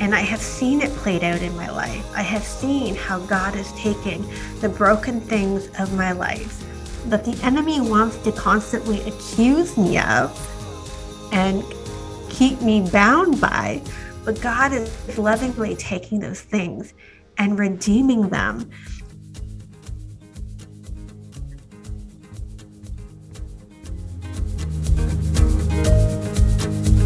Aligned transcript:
And 0.00 0.14
I 0.14 0.20
have 0.20 0.40
seen 0.40 0.80
it 0.80 0.90
played 0.92 1.24
out 1.24 1.42
in 1.42 1.54
my 1.56 1.70
life. 1.70 2.06
I 2.14 2.22
have 2.22 2.44
seen 2.44 2.94
how 2.94 3.18
God 3.20 3.56
is 3.56 3.72
taking 3.72 4.24
the 4.60 4.68
broken 4.68 5.20
things 5.20 5.68
of 5.80 5.92
my 5.94 6.12
life 6.12 6.64
that 7.06 7.24
the 7.24 7.38
enemy 7.42 7.80
wants 7.80 8.16
to 8.18 8.32
constantly 8.32 9.00
accuse 9.08 9.76
me 9.76 9.98
of 9.98 10.30
and 11.32 11.64
keep 12.28 12.60
me 12.60 12.88
bound 12.90 13.40
by. 13.40 13.82
But 14.24 14.40
God 14.40 14.72
is 14.72 15.18
lovingly 15.18 15.74
taking 15.76 16.20
those 16.20 16.40
things 16.40 16.94
and 17.38 17.58
redeeming 17.58 18.28
them 18.28 18.70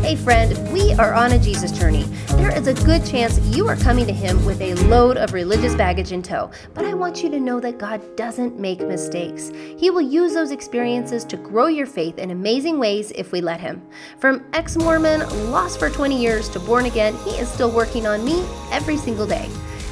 Hey, 0.03 0.17
friend, 0.17 0.73
we 0.73 0.93
are 0.95 1.15
on 1.15 1.31
a 1.31 1.39
Jesus 1.39 1.71
journey. 1.71 2.03
There 2.31 2.55
is 2.55 2.67
a 2.67 2.75
good 2.85 3.07
chance 3.07 3.39
you 3.57 3.69
are 3.69 3.77
coming 3.77 4.05
to 4.09 4.13
Him 4.13 4.45
with 4.45 4.61
a 4.61 4.75
load 4.87 5.17
of 5.17 5.33
religious 5.33 5.77
baggage 5.77 6.11
in 6.11 6.23
tow, 6.23 6.51
but 6.75 6.85
I 6.85 6.93
want 6.93 7.23
you 7.23 7.31
to 7.31 7.39
know 7.39 7.61
that 7.61 7.79
God 7.79 8.17
doesn't 8.17 8.59
make 8.59 8.81
mistakes. 8.81 9.53
He 9.79 9.91
will 9.91 10.03
use 10.03 10.35
those 10.35 10.51
experiences 10.51 11.25
to 11.27 11.37
grow 11.37 11.69
your 11.69 11.87
faith 11.87 12.19
in 12.19 12.33
amazing 12.33 12.81
ways 12.81 13.13
if 13.15 13.31
we 13.31 13.41
let 13.41 13.61
Him. 13.61 13.81
From 14.19 14.45
ex 14.53 14.77
Mormon, 14.77 15.21
lost 15.53 15.79
for 15.79 15.89
20 15.89 16.21
years, 16.21 16.49
to 16.49 16.59
born 16.59 16.87
again, 16.87 17.17
He 17.19 17.31
is 17.39 17.49
still 17.49 17.71
working 17.71 18.05
on 18.05 18.25
me 18.25 18.45
every 18.73 18.97
single 18.97 19.27
day. 19.27 19.49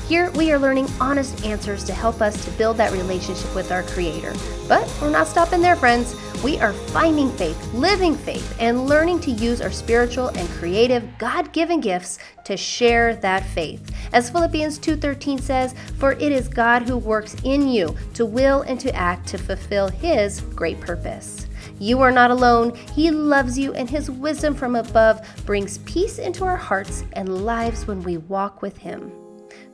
Here, 0.09 0.33
we 0.33 0.51
are 0.51 0.59
learning 0.59 0.89
honest 1.01 1.47
answers 1.47 1.85
to 1.85 1.95
help 1.95 2.21
us 2.21 2.45
to 2.45 2.51
build 2.59 2.77
that 2.79 2.91
relationship 2.91 3.55
with 3.55 3.71
our 3.71 3.85
Creator. 3.85 4.35
But 4.67 4.93
we're 5.01 5.09
not 5.09 5.29
stopping 5.29 5.63
there, 5.63 5.77
friends. 5.77 6.17
We 6.43 6.59
are 6.59 6.73
finding 6.73 7.31
faith, 7.33 7.75
living 7.75 8.15
faith, 8.15 8.57
and 8.59 8.87
learning 8.87 9.21
to 9.21 9.31
use 9.31 9.61
our 9.61 9.71
spiritual 9.71 10.29
and 10.29 10.49
creative 10.51 11.07
God-given 11.19 11.81
gifts 11.81 12.19
to 12.45 12.57
share 12.57 13.15
that 13.17 13.45
faith. 13.45 13.95
As 14.15 14.31
Philippians 14.31 14.79
2:13 14.79 15.39
says, 15.39 15.75
"For 15.99 16.13
it 16.13 16.33
is 16.33 16.49
God 16.49 16.89
who 16.89 16.97
works 16.97 17.37
in 17.45 17.69
you 17.69 17.95
to 18.15 18.25
will 18.25 18.63
and 18.63 18.81
to 18.81 18.95
act 18.97 19.29
to 19.29 19.39
fulfill 19.39 19.89
his 19.89 20.41
great 20.55 20.81
purpose." 20.81 21.47
You 21.79 22.01
are 22.01 22.13
not 22.13 22.31
alone. 22.31 22.75
He 22.95 23.11
loves 23.11 23.59
you, 23.59 23.73
and 23.73 23.89
His 23.89 24.11
wisdom 24.11 24.55
from 24.55 24.77
above 24.77 25.21
brings 25.47 25.79
peace 25.79 26.19
into 26.19 26.45
our 26.45 26.57
hearts 26.57 27.05
and 27.15 27.45
lives 27.45 27.87
when 27.87 28.03
we 28.03 28.19
walk 28.19 28.61
with 28.61 28.77
Him. 28.79 29.11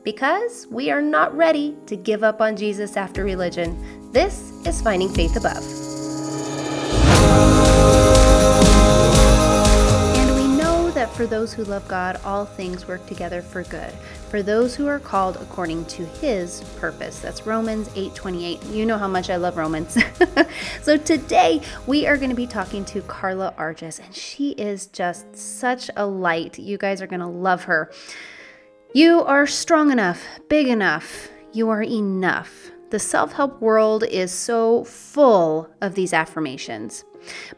Because 0.03 0.67
we 0.71 0.89
are 0.89 1.01
not 1.01 1.35
ready 1.35 1.75
to 1.85 1.97
give 1.97 2.23
up 2.23 2.41
on 2.41 2.55
Jesus 2.55 2.95
after 2.95 3.25
religion. 3.25 3.77
This 4.13 4.53
is 4.65 4.81
Finding 4.81 5.09
Faith 5.09 5.35
Above. 5.35 5.86
For 11.17 11.25
those 11.25 11.51
who 11.51 11.63
love 11.63 11.87
God, 11.87 12.21
all 12.23 12.45
things 12.45 12.87
work 12.87 13.03
together 13.07 13.41
for 13.41 13.63
good. 13.63 13.91
For 14.29 14.43
those 14.43 14.75
who 14.75 14.85
are 14.85 14.99
called 14.99 15.37
according 15.37 15.85
to 15.85 16.05
his 16.05 16.61
purpose. 16.77 17.19
That's 17.19 17.47
Romans 17.47 17.89
8:28. 17.95 18.63
You 18.71 18.85
know 18.85 18.99
how 18.99 19.07
much 19.07 19.31
I 19.31 19.37
love 19.37 19.57
Romans. 19.57 19.97
so 20.83 20.95
today 20.95 21.59
we 21.87 22.05
are 22.05 22.17
going 22.17 22.29
to 22.29 22.35
be 22.35 22.45
talking 22.45 22.85
to 22.85 23.01
Carla 23.01 23.55
Arges 23.57 23.99
and 23.99 24.13
she 24.13 24.51
is 24.51 24.85
just 24.85 25.35
such 25.35 25.89
a 25.95 26.05
light. 26.05 26.59
You 26.59 26.77
guys 26.77 27.01
are 27.01 27.07
going 27.07 27.21
to 27.21 27.25
love 27.25 27.63
her. 27.63 27.91
You 28.93 29.23
are 29.23 29.47
strong 29.47 29.91
enough, 29.91 30.23
big 30.49 30.67
enough. 30.67 31.29
You 31.51 31.69
are 31.69 31.81
enough. 31.81 32.69
The 32.91 32.99
self 32.99 33.33
help 33.33 33.59
world 33.59 34.03
is 34.03 34.31
so 34.31 34.83
full 34.83 35.67
of 35.81 35.95
these 35.95 36.13
affirmations. 36.13 37.05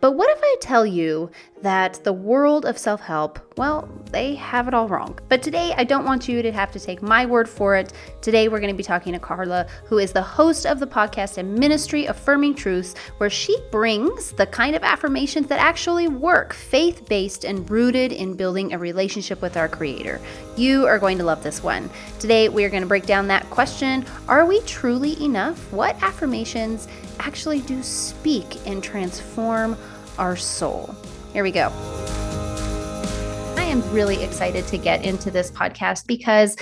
But 0.02 0.12
what 0.12 0.30
if 0.30 0.40
I 0.42 0.56
tell 0.62 0.86
you 0.86 1.30
that 1.62 2.04
the 2.04 2.14
world 2.14 2.66
of 2.66 2.78
self 2.78 3.02
help, 3.02 3.40
well, 3.58 3.90
they 4.12 4.36
have 4.36 4.68
it 4.68 4.74
all 4.74 4.88
wrong. 4.88 5.20
But 5.28 5.44
today, 5.44 5.74
I 5.76 5.84
don't 5.84 6.06
want 6.06 6.28
you 6.28 6.42
to 6.42 6.52
have 6.52 6.72
to 6.72 6.80
take 6.80 7.02
my 7.02 7.26
word 7.26 7.50
for 7.50 7.76
it. 7.76 7.94
Today, 8.22 8.48
we're 8.48 8.60
going 8.60 8.74
to 8.74 8.78
be 8.78 8.84
talking 8.84 9.14
to 9.14 9.20
Carla, 9.20 9.68
who 9.86 9.98
is 9.98 10.14
the 10.14 10.22
host 10.22 10.66
of 10.66 10.80
the 10.80 10.88
podcast 10.88 11.38
and 11.38 11.56
ministry 11.56 12.06
Affirming 12.06 12.56
Truths, 12.56 12.96
where 13.18 13.30
she 13.30 13.58
brings 13.72 14.32
the 14.32 14.46
kind 14.46 14.76
of 14.76 14.84
affirmations 14.84 15.48
that 15.48 15.60
actually 15.60 16.08
work, 16.08 16.54
faith 16.54 17.08
based 17.08 17.44
and 17.44 17.70
rooted 17.70 18.12
in 18.12 18.36
building 18.36 18.74
a 18.74 18.80
relationship 18.80 19.42
with 19.42 19.58
our 19.58 19.68
Creator. 19.68 20.22
You 20.56 20.86
are 20.88 21.00
going 21.00 21.18
to 21.18 21.24
love 21.24 21.44
this 21.44 21.62
one. 21.62 21.90
Today, 22.20 22.50
we 22.50 22.64
are 22.64 22.70
going 22.70 22.84
to 22.84 22.88
break 22.88 23.06
down 23.06 23.28
that 23.28 23.50
question 23.50 24.06
Are 24.28 24.46
we 24.46 24.62
truly 24.62 25.22
enough? 25.24 25.72
What 25.72 26.02
affirmations 26.02 26.88
actually 27.20 27.62
do 27.62 27.84
speak 27.84 28.66
and 28.68 28.84
transform 28.84 29.78
our 30.18 30.36
soul? 30.36 30.96
Here 31.34 31.44
we 31.44 31.52
go. 31.52 31.72
I 33.58 33.64
am 33.64 33.88
really 33.92 34.24
excited 34.24 34.66
to 34.68 34.78
get 34.78 35.06
into 35.06 35.30
this 35.30 35.52
podcast 35.52 36.08
because 36.08 36.56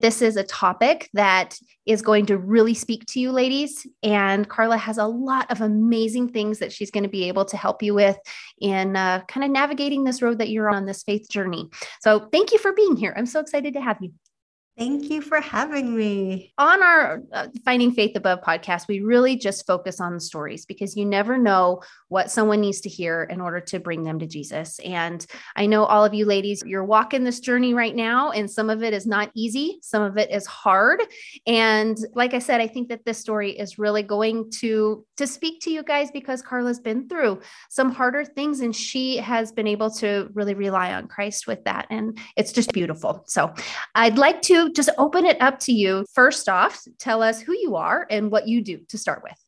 this 0.00 0.20
is 0.20 0.36
a 0.36 0.42
topic 0.44 1.08
that 1.14 1.58
is 1.86 2.02
going 2.02 2.26
to 2.26 2.36
really 2.36 2.74
speak 2.74 3.06
to 3.06 3.20
you, 3.20 3.30
ladies. 3.30 3.86
And 4.02 4.48
Carla 4.48 4.76
has 4.76 4.98
a 4.98 5.06
lot 5.06 5.50
of 5.50 5.60
amazing 5.60 6.28
things 6.28 6.58
that 6.58 6.72
she's 6.72 6.90
going 6.90 7.04
to 7.04 7.08
be 7.08 7.28
able 7.28 7.44
to 7.46 7.56
help 7.56 7.82
you 7.82 7.94
with 7.94 8.18
in 8.60 8.96
uh, 8.96 9.22
kind 9.28 9.44
of 9.44 9.50
navigating 9.50 10.04
this 10.04 10.20
road 10.20 10.38
that 10.38 10.50
you're 10.50 10.68
on 10.68 10.84
this 10.84 11.02
faith 11.04 11.28
journey. 11.30 11.70
So, 12.00 12.28
thank 12.32 12.52
you 12.52 12.58
for 12.58 12.72
being 12.72 12.96
here. 12.96 13.14
I'm 13.16 13.26
so 13.26 13.40
excited 13.40 13.74
to 13.74 13.80
have 13.80 13.98
you. 14.00 14.12
Thank 14.76 15.08
you 15.08 15.22
for 15.22 15.40
having 15.40 15.94
me. 15.94 16.52
On 16.58 16.82
our 16.82 17.22
uh, 17.32 17.46
Finding 17.64 17.92
Faith 17.92 18.16
Above 18.16 18.40
podcast, 18.40 18.88
we 18.88 18.98
really 18.98 19.36
just 19.36 19.68
focus 19.68 20.00
on 20.00 20.14
the 20.14 20.20
stories 20.20 20.66
because 20.66 20.96
you 20.96 21.04
never 21.04 21.38
know 21.38 21.80
what 22.08 22.28
someone 22.28 22.60
needs 22.60 22.80
to 22.80 22.88
hear 22.88 23.22
in 23.22 23.40
order 23.40 23.60
to 23.60 23.78
bring 23.78 24.02
them 24.02 24.18
to 24.18 24.26
Jesus. 24.26 24.80
And 24.80 25.24
I 25.54 25.66
know 25.66 25.84
all 25.84 26.04
of 26.04 26.12
you 26.12 26.26
ladies, 26.26 26.64
you're 26.66 26.84
walking 26.84 27.22
this 27.22 27.38
journey 27.38 27.72
right 27.72 27.94
now, 27.94 28.32
and 28.32 28.50
some 28.50 28.68
of 28.68 28.82
it 28.82 28.92
is 28.92 29.06
not 29.06 29.30
easy, 29.34 29.78
some 29.80 30.02
of 30.02 30.18
it 30.18 30.32
is 30.32 30.44
hard. 30.44 31.00
And 31.46 31.96
like 32.14 32.34
I 32.34 32.40
said, 32.40 32.60
I 32.60 32.66
think 32.66 32.88
that 32.88 33.04
this 33.04 33.18
story 33.18 33.52
is 33.56 33.78
really 33.78 34.02
going 34.02 34.50
to 34.58 35.06
to 35.18 35.26
speak 35.28 35.60
to 35.62 35.70
you 35.70 35.84
guys 35.84 36.10
because 36.10 36.42
Carla's 36.42 36.80
been 36.80 37.08
through 37.08 37.40
some 37.70 37.92
harder 37.92 38.24
things 38.24 38.58
and 38.58 38.74
she 38.74 39.18
has 39.18 39.52
been 39.52 39.68
able 39.68 39.90
to 39.92 40.28
really 40.34 40.54
rely 40.54 40.92
on 40.94 41.06
Christ 41.06 41.46
with 41.46 41.62
that. 41.64 41.86
And 41.90 42.18
it's 42.36 42.50
just 42.50 42.72
beautiful. 42.72 43.22
So 43.28 43.54
I'd 43.94 44.18
like 44.18 44.42
to 44.42 44.63
just 44.72 44.90
open 44.98 45.24
it 45.24 45.40
up 45.40 45.58
to 45.60 45.72
you. 45.72 46.06
First 46.14 46.48
off, 46.48 46.82
tell 46.98 47.22
us 47.22 47.40
who 47.40 47.52
you 47.52 47.76
are 47.76 48.06
and 48.10 48.30
what 48.30 48.48
you 48.48 48.62
do 48.62 48.80
to 48.88 48.98
start 48.98 49.22
with. 49.22 49.38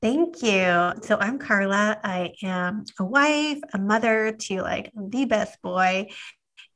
Thank 0.00 0.42
you. 0.42 0.92
So 1.02 1.16
I'm 1.20 1.38
Carla. 1.38 1.98
I 2.02 2.32
am 2.42 2.84
a 2.98 3.04
wife, 3.04 3.60
a 3.72 3.78
mother 3.78 4.32
to 4.32 4.62
like 4.62 4.90
the 4.96 5.26
best 5.26 5.62
boy, 5.62 6.08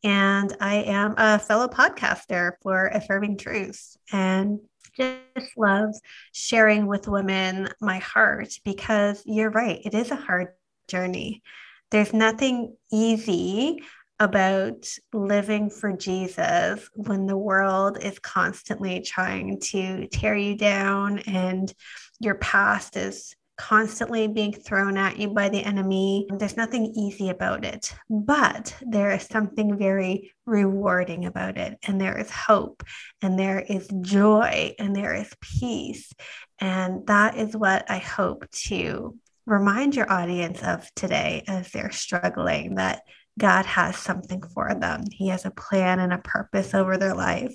and 0.05 0.57
I 0.61 0.77
am 0.83 1.15
a 1.17 1.39
fellow 1.41 1.67
podcaster 1.67 2.53
for 2.63 2.87
Affirming 2.87 3.39
Truths 3.39 3.97
and 4.13 4.61
just 4.97 5.57
love 5.57 5.91
sharing 6.33 6.87
with 6.87 7.09
women 7.09 7.69
my 7.81 7.99
heart 7.99 8.61
because 8.65 9.23
you're 9.27 9.51
right, 9.51 9.81
it 9.85 9.95
is 9.95 10.13
a 10.13 10.17
hard 10.17 10.49
journey. 10.87 11.43
There's 11.91 12.13
nothing 12.13 12.77
easy 12.93 13.83
about 14.19 14.87
living 15.13 15.69
for 15.71 15.93
Jesus 15.93 16.89
when 16.95 17.27
the 17.27 17.37
world 17.37 18.03
is 18.03 18.19
constantly 18.19 19.01
trying 19.01 19.61
to 19.61 20.07
tear 20.09 20.35
you 20.35 20.57
down 20.57 21.19
and 21.21 21.73
your 22.21 22.37
past 22.37 22.97
is 22.97 23.35
constantly 23.59 24.29
being 24.29 24.53
thrown 24.53 24.97
at 24.97 25.19
you 25.19 25.29
by 25.29 25.49
the 25.49 25.63
enemy. 25.63 26.27
There's 26.31 26.57
nothing 26.57 26.93
easy 26.95 27.31
about 27.31 27.65
it, 27.65 27.95
but 28.09 28.75
there 28.83 29.11
is 29.13 29.23
something 29.23 29.79
very 29.79 30.35
rewarding 30.45 31.25
about 31.25 31.57
it. 31.57 31.79
And 31.87 32.01
there 32.01 32.19
is 32.19 32.31
hope, 32.31 32.83
and 33.23 33.39
there 33.39 33.61
is 33.61 33.89
joy, 34.03 34.75
and 34.79 34.95
there 34.95 35.15
is 35.15 35.33
peace. 35.41 36.13
And 36.59 37.07
that 37.07 37.37
is 37.37 37.57
what 37.57 37.91
I 37.91 37.99
hope 37.99 38.51
to 38.67 39.17
remind 39.47 39.95
your 39.95 40.11
audience 40.11 40.63
of 40.63 40.93
today 40.95 41.45
as 41.49 41.71
they're 41.71 41.93
struggling 41.93 42.75
that 42.75 43.03
God 43.39 43.67
has 43.67 43.97
something 43.97 44.43
for 44.43 44.75
them. 44.75 45.05
He 45.11 45.29
has 45.29 45.45
a 45.45 45.51
plan 45.51 46.01
and 46.01 46.13
a 46.13 46.19
purpose 46.19 46.75
over 46.75 46.97
their 46.97 47.15
life. 47.15 47.55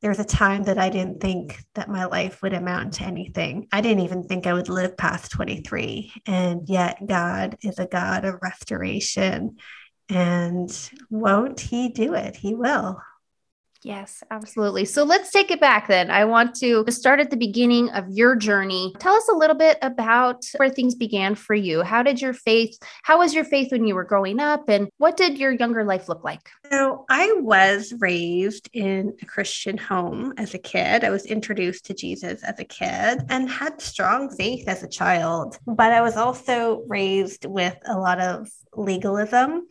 There 0.00 0.10
was 0.10 0.18
a 0.18 0.24
time 0.24 0.64
that 0.64 0.78
I 0.78 0.88
didn't 0.88 1.20
think 1.20 1.62
that 1.74 1.90
my 1.90 2.06
life 2.06 2.40
would 2.42 2.54
amount 2.54 2.94
to 2.94 3.04
anything. 3.04 3.68
I 3.70 3.82
didn't 3.82 4.04
even 4.04 4.24
think 4.24 4.46
I 4.46 4.54
would 4.54 4.70
live 4.70 4.96
past 4.96 5.30
23. 5.32 6.12
And 6.26 6.66
yet, 6.68 7.06
God 7.06 7.58
is 7.62 7.78
a 7.78 7.86
God 7.86 8.24
of 8.24 8.40
restoration. 8.40 9.58
And 10.08 10.90
won't 11.10 11.60
He 11.60 11.90
do 11.90 12.14
it? 12.14 12.34
He 12.34 12.54
will. 12.54 12.98
Yes, 13.82 14.22
absolutely. 14.30 14.84
So 14.84 15.04
let's 15.04 15.30
take 15.30 15.50
it 15.50 15.58
back 15.58 15.88
then. 15.88 16.10
I 16.10 16.26
want 16.26 16.54
to 16.56 16.84
start 16.90 17.18
at 17.18 17.30
the 17.30 17.36
beginning 17.38 17.88
of 17.90 18.04
your 18.10 18.36
journey. 18.36 18.94
Tell 18.98 19.14
us 19.14 19.26
a 19.30 19.34
little 19.34 19.56
bit 19.56 19.78
about 19.80 20.44
where 20.58 20.68
things 20.68 20.94
began 20.94 21.34
for 21.34 21.54
you. 21.54 21.82
How 21.82 22.02
did 22.02 22.20
your 22.20 22.34
faith, 22.34 22.76
how 23.04 23.20
was 23.20 23.32
your 23.32 23.44
faith 23.44 23.72
when 23.72 23.86
you 23.86 23.94
were 23.94 24.04
growing 24.04 24.38
up, 24.38 24.68
and 24.68 24.90
what 24.98 25.16
did 25.16 25.38
your 25.38 25.52
younger 25.52 25.82
life 25.82 26.10
look 26.10 26.22
like? 26.22 26.46
So 26.70 27.06
I 27.08 27.32
was 27.38 27.94
raised 28.00 28.68
in 28.74 29.16
a 29.22 29.24
Christian 29.24 29.78
home 29.78 30.34
as 30.36 30.52
a 30.52 30.58
kid. 30.58 31.02
I 31.02 31.08
was 31.08 31.24
introduced 31.24 31.86
to 31.86 31.94
Jesus 31.94 32.42
as 32.42 32.58
a 32.58 32.64
kid 32.64 33.22
and 33.30 33.48
had 33.48 33.80
strong 33.80 34.28
faith 34.28 34.68
as 34.68 34.82
a 34.82 34.88
child, 34.88 35.56
but 35.66 35.90
I 35.90 36.02
was 36.02 36.18
also 36.18 36.84
raised 36.86 37.46
with 37.46 37.78
a 37.86 37.98
lot 37.98 38.20
of 38.20 38.46
legalism 38.74 39.68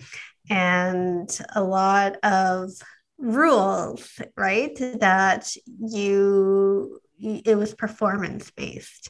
and 0.50 1.30
a 1.54 1.64
lot 1.64 2.16
of 2.24 2.72
rules, 3.20 4.20
right? 4.36 4.76
That 5.00 5.52
you, 5.80 7.00
it 7.20 7.58
was 7.58 7.74
performance 7.74 8.50
based. 8.52 9.10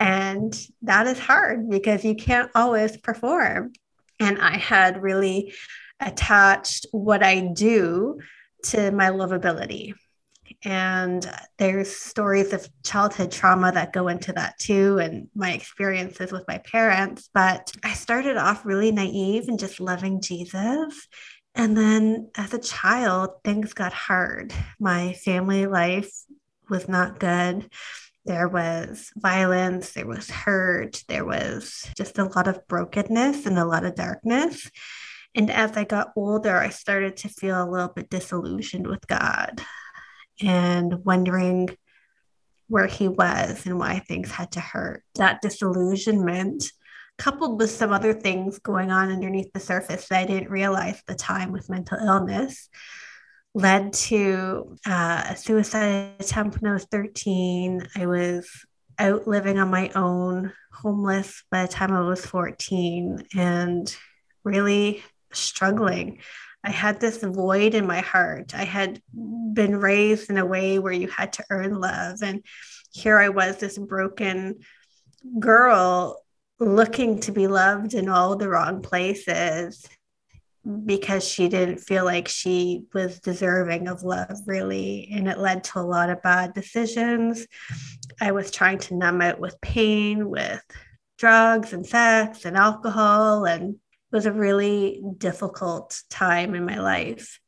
And 0.00 0.58
that 0.82 1.06
is 1.06 1.18
hard 1.18 1.70
because 1.70 2.04
you 2.04 2.16
can't 2.16 2.50
always 2.54 2.96
perform. 2.96 3.72
And 4.18 4.40
I 4.40 4.56
had 4.56 5.02
really 5.02 5.54
attached 6.00 6.86
what 6.90 7.22
I 7.22 7.40
do 7.40 8.18
to 8.64 8.90
my 8.90 9.10
lovability. 9.10 9.94
And 10.64 11.28
there's 11.58 11.94
stories 11.94 12.52
of 12.52 12.68
childhood 12.84 13.32
trauma 13.32 13.72
that 13.72 13.92
go 13.92 14.08
into 14.08 14.32
that 14.32 14.58
too, 14.58 14.98
and 14.98 15.28
my 15.34 15.52
experiences 15.52 16.30
with 16.30 16.44
my 16.46 16.58
parents. 16.58 17.28
But 17.32 17.72
I 17.82 17.94
started 17.94 18.36
off 18.36 18.64
really 18.64 18.92
naive 18.92 19.48
and 19.48 19.58
just 19.58 19.80
loving 19.80 20.20
Jesus. 20.20 21.08
And 21.54 21.76
then 21.76 22.30
as 22.34 22.54
a 22.54 22.58
child, 22.58 23.30
things 23.44 23.74
got 23.74 23.92
hard. 23.92 24.54
My 24.80 25.12
family 25.12 25.66
life 25.66 26.10
was 26.68 26.88
not 26.88 27.20
good. 27.20 27.70
There 28.24 28.48
was 28.48 29.10
violence, 29.16 29.92
there 29.92 30.06
was 30.06 30.30
hurt, 30.30 31.02
there 31.08 31.24
was 31.24 31.90
just 31.96 32.18
a 32.18 32.24
lot 32.24 32.46
of 32.46 32.66
brokenness 32.68 33.46
and 33.46 33.58
a 33.58 33.64
lot 33.64 33.84
of 33.84 33.96
darkness. 33.96 34.70
And 35.34 35.50
as 35.50 35.76
I 35.76 35.84
got 35.84 36.12
older, 36.14 36.56
I 36.56 36.68
started 36.68 37.16
to 37.18 37.28
feel 37.28 37.62
a 37.62 37.68
little 37.68 37.88
bit 37.88 38.10
disillusioned 38.10 38.86
with 38.86 39.06
God 39.06 39.60
and 40.40 41.04
wondering 41.04 41.70
where 42.68 42.86
he 42.86 43.08
was 43.08 43.66
and 43.66 43.78
why 43.78 43.98
things 43.98 44.30
had 44.30 44.52
to 44.52 44.60
hurt. 44.60 45.02
That 45.16 45.42
disillusionment, 45.42 46.64
coupled 47.18 47.58
with 47.58 47.70
some 47.70 47.92
other 47.92 48.12
things 48.12 48.58
going 48.58 48.90
on 48.90 49.10
underneath 49.10 49.52
the 49.52 49.60
surface 49.60 50.08
that 50.08 50.20
I 50.20 50.26
didn't 50.26 50.50
realize 50.50 50.98
at 50.98 51.06
the 51.06 51.14
time 51.14 51.52
with 51.52 51.70
mental 51.70 51.98
illness, 51.98 52.68
led 53.54 53.92
to 53.92 54.76
uh, 54.86 55.24
a 55.30 55.36
suicide 55.36 56.14
attempt 56.18 56.60
when 56.60 56.70
I 56.70 56.74
was 56.74 56.84
13. 56.86 57.86
I 57.96 58.06
was 58.06 58.50
out 58.98 59.26
living 59.26 59.58
on 59.58 59.70
my 59.70 59.90
own, 59.94 60.52
homeless 60.72 61.44
by 61.50 61.66
the 61.66 61.72
time 61.72 61.92
I 61.92 62.00
was 62.00 62.24
14, 62.24 63.26
and 63.34 63.94
really 64.44 65.02
struggling 65.32 66.20
I 66.64 66.70
had 66.70 67.00
this 67.00 67.18
void 67.18 67.74
in 67.74 67.86
my 67.86 68.00
heart. 68.00 68.54
I 68.54 68.64
had 68.64 69.02
been 69.12 69.76
raised 69.76 70.30
in 70.30 70.38
a 70.38 70.46
way 70.46 70.78
where 70.78 70.92
you 70.92 71.08
had 71.08 71.32
to 71.34 71.44
earn 71.50 71.80
love. 71.80 72.22
And 72.22 72.44
here 72.92 73.18
I 73.18 73.30
was, 73.30 73.56
this 73.56 73.78
broken 73.78 74.60
girl 75.38 76.22
looking 76.64 77.20
to 77.20 77.32
be 77.32 77.46
loved 77.46 77.94
in 77.94 78.08
all 78.08 78.36
the 78.36 78.48
wrong 78.48 78.82
places 78.82 79.86
because 80.84 81.26
she 81.26 81.48
didn't 81.48 81.78
feel 81.78 82.04
like 82.04 82.28
she 82.28 82.84
was 82.94 83.18
deserving 83.20 83.88
of 83.88 84.02
love, 84.02 84.38
really. 84.46 85.08
And 85.12 85.26
it 85.26 85.38
led 85.38 85.64
to 85.64 85.80
a 85.80 85.82
lot 85.82 86.10
of 86.10 86.22
bad 86.22 86.54
decisions. 86.54 87.46
I 88.20 88.30
was 88.32 88.50
trying 88.50 88.78
to 88.78 88.96
numb 88.96 89.22
it 89.22 89.40
with 89.40 89.60
pain, 89.60 90.28
with 90.28 90.62
drugs 91.22 91.72
and 91.72 91.86
sex 91.86 92.44
and 92.44 92.56
alcohol 92.56 93.44
and 93.44 93.74
it 93.74 94.16
was 94.16 94.26
a 94.26 94.32
really 94.32 95.00
difficult 95.18 96.02
time 96.10 96.56
in 96.56 96.66
my 96.66 96.80
life. 96.80 97.38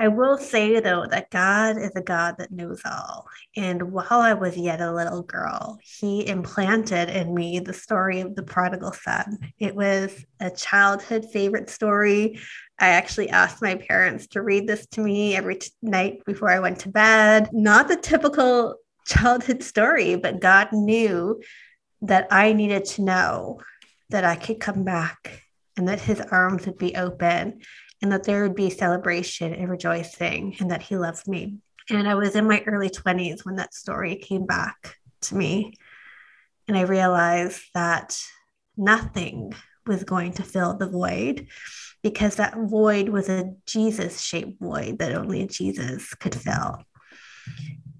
I 0.00 0.08
will 0.08 0.38
say 0.38 0.78
though 0.78 1.06
that 1.10 1.30
God 1.30 1.76
is 1.76 1.90
a 1.96 2.00
God 2.00 2.36
that 2.38 2.52
knows 2.52 2.80
all. 2.84 3.26
And 3.56 3.90
while 3.90 4.06
I 4.10 4.34
was 4.34 4.56
yet 4.56 4.80
a 4.80 4.92
little 4.92 5.22
girl, 5.22 5.78
He 5.82 6.26
implanted 6.26 7.08
in 7.08 7.34
me 7.34 7.58
the 7.58 7.72
story 7.72 8.20
of 8.20 8.36
the 8.36 8.44
prodigal 8.44 8.92
son. 8.92 9.38
It 9.58 9.74
was 9.74 10.24
a 10.38 10.50
childhood 10.50 11.26
favorite 11.32 11.68
story. 11.68 12.38
I 12.78 12.90
actually 12.90 13.30
asked 13.30 13.60
my 13.60 13.74
parents 13.74 14.28
to 14.28 14.42
read 14.42 14.68
this 14.68 14.86
to 14.92 15.00
me 15.00 15.34
every 15.34 15.56
t- 15.56 15.70
night 15.82 16.24
before 16.24 16.50
I 16.50 16.60
went 16.60 16.78
to 16.80 16.90
bed. 16.90 17.50
Not 17.52 17.88
the 17.88 17.96
typical 17.96 18.76
childhood 19.04 19.64
story, 19.64 20.14
but 20.14 20.40
God 20.40 20.68
knew 20.72 21.42
that 22.02 22.28
I 22.30 22.52
needed 22.52 22.84
to 22.84 23.02
know 23.02 23.60
that 24.10 24.24
I 24.24 24.36
could 24.36 24.60
come 24.60 24.84
back 24.84 25.42
and 25.76 25.88
that 25.88 26.00
his 26.00 26.20
arms 26.20 26.66
would 26.66 26.78
be 26.78 26.94
open 26.94 27.60
and 28.02 28.12
that 28.12 28.24
there 28.24 28.42
would 28.42 28.54
be 28.54 28.70
celebration 28.70 29.52
and 29.52 29.68
rejoicing 29.68 30.56
and 30.60 30.70
that 30.70 30.82
he 30.82 30.96
loved 30.96 31.26
me. 31.26 31.56
And 31.90 32.08
I 32.08 32.14
was 32.14 32.36
in 32.36 32.46
my 32.46 32.62
early 32.66 32.90
20s 32.90 33.44
when 33.44 33.56
that 33.56 33.74
story 33.74 34.16
came 34.16 34.46
back 34.46 34.96
to 35.22 35.36
me. 35.36 35.74
And 36.66 36.76
I 36.76 36.82
realized 36.82 37.62
that 37.74 38.18
nothing 38.76 39.54
was 39.86 40.04
going 40.04 40.34
to 40.34 40.42
fill 40.42 40.74
the 40.74 40.88
void 40.88 41.48
because 42.02 42.36
that 42.36 42.56
void 42.56 43.08
was 43.08 43.28
a 43.28 43.54
Jesus 43.66 44.20
shaped 44.20 44.60
void 44.60 44.98
that 44.98 45.14
only 45.14 45.46
Jesus 45.46 46.14
could 46.14 46.34
fill. 46.34 46.84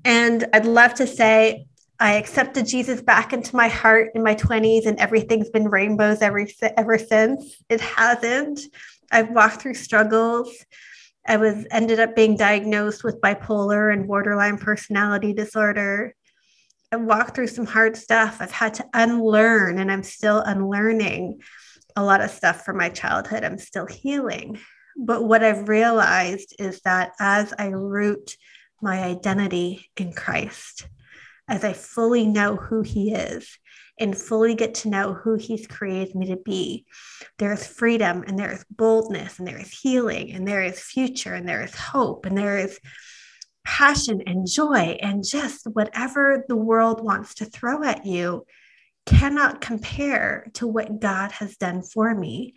And 0.04 0.46
I'd 0.52 0.66
love 0.66 0.94
to 0.94 1.06
say 1.06 1.66
I 2.00 2.14
accepted 2.14 2.66
Jesus 2.66 3.02
back 3.02 3.32
into 3.32 3.56
my 3.56 3.66
heart 3.68 4.10
in 4.14 4.22
my 4.22 4.36
20s, 4.36 4.86
and 4.86 4.98
everything's 5.00 5.50
been 5.50 5.68
rainbows 5.68 6.22
ever, 6.22 6.46
ever 6.76 6.96
since. 6.96 7.60
It 7.68 7.80
hasn't. 7.80 8.60
I've 9.10 9.30
walked 9.30 9.62
through 9.62 9.74
struggles. 9.74 10.50
I 11.26 11.36
was 11.36 11.66
ended 11.70 12.00
up 12.00 12.16
being 12.16 12.36
diagnosed 12.36 13.04
with 13.04 13.20
bipolar 13.20 13.92
and 13.92 14.06
borderline 14.06 14.58
personality 14.58 15.32
disorder. 15.32 16.14
I 16.90 16.96
walked 16.96 17.34
through 17.34 17.48
some 17.48 17.66
hard 17.66 17.96
stuff. 17.96 18.38
I've 18.40 18.52
had 18.52 18.74
to 18.74 18.86
unlearn, 18.94 19.78
and 19.78 19.92
I'm 19.92 20.02
still 20.02 20.40
unlearning 20.40 21.40
a 21.96 22.02
lot 22.02 22.22
of 22.22 22.30
stuff 22.30 22.64
from 22.64 22.78
my 22.78 22.88
childhood. 22.88 23.44
I'm 23.44 23.58
still 23.58 23.86
healing. 23.86 24.58
But 24.96 25.24
what 25.24 25.44
I've 25.44 25.68
realized 25.68 26.54
is 26.58 26.80
that 26.80 27.12
as 27.20 27.52
I 27.58 27.68
root 27.68 28.36
my 28.80 29.02
identity 29.02 29.90
in 29.96 30.12
Christ, 30.12 30.88
as 31.46 31.62
I 31.64 31.72
fully 31.72 32.26
know 32.26 32.56
who 32.56 32.82
He 32.82 33.12
is 33.12 33.58
and 34.00 34.16
fully 34.16 34.54
get 34.54 34.74
to 34.74 34.88
know 34.88 35.14
who 35.14 35.34
He's 35.34 35.66
created 35.66 36.14
me 36.14 36.26
to 36.28 36.36
be, 36.36 36.86
there 37.38 37.52
is 37.52 37.66
freedom 37.66 38.24
and 38.26 38.38
there 38.38 38.52
is 38.52 38.64
boldness 38.70 39.38
and 39.38 39.46
there 39.46 39.58
is 39.58 39.70
healing 39.70 40.32
and 40.32 40.46
there 40.46 40.62
is 40.62 40.80
future 40.80 41.34
and 41.34 41.48
there 41.48 41.62
is 41.62 41.74
hope 41.74 42.26
and 42.26 42.36
there 42.36 42.58
is 42.58 42.78
passion 43.64 44.22
and 44.26 44.46
joy 44.48 44.98
and 45.00 45.24
just 45.24 45.66
whatever 45.66 46.44
the 46.48 46.56
world 46.56 47.04
wants 47.04 47.34
to 47.34 47.44
throw 47.44 47.84
at 47.84 48.06
you 48.06 48.44
cannot 49.04 49.60
compare 49.60 50.50
to 50.54 50.66
what 50.66 51.00
God 51.00 51.32
has 51.32 51.56
done 51.56 51.82
for 51.82 52.14
me 52.14 52.54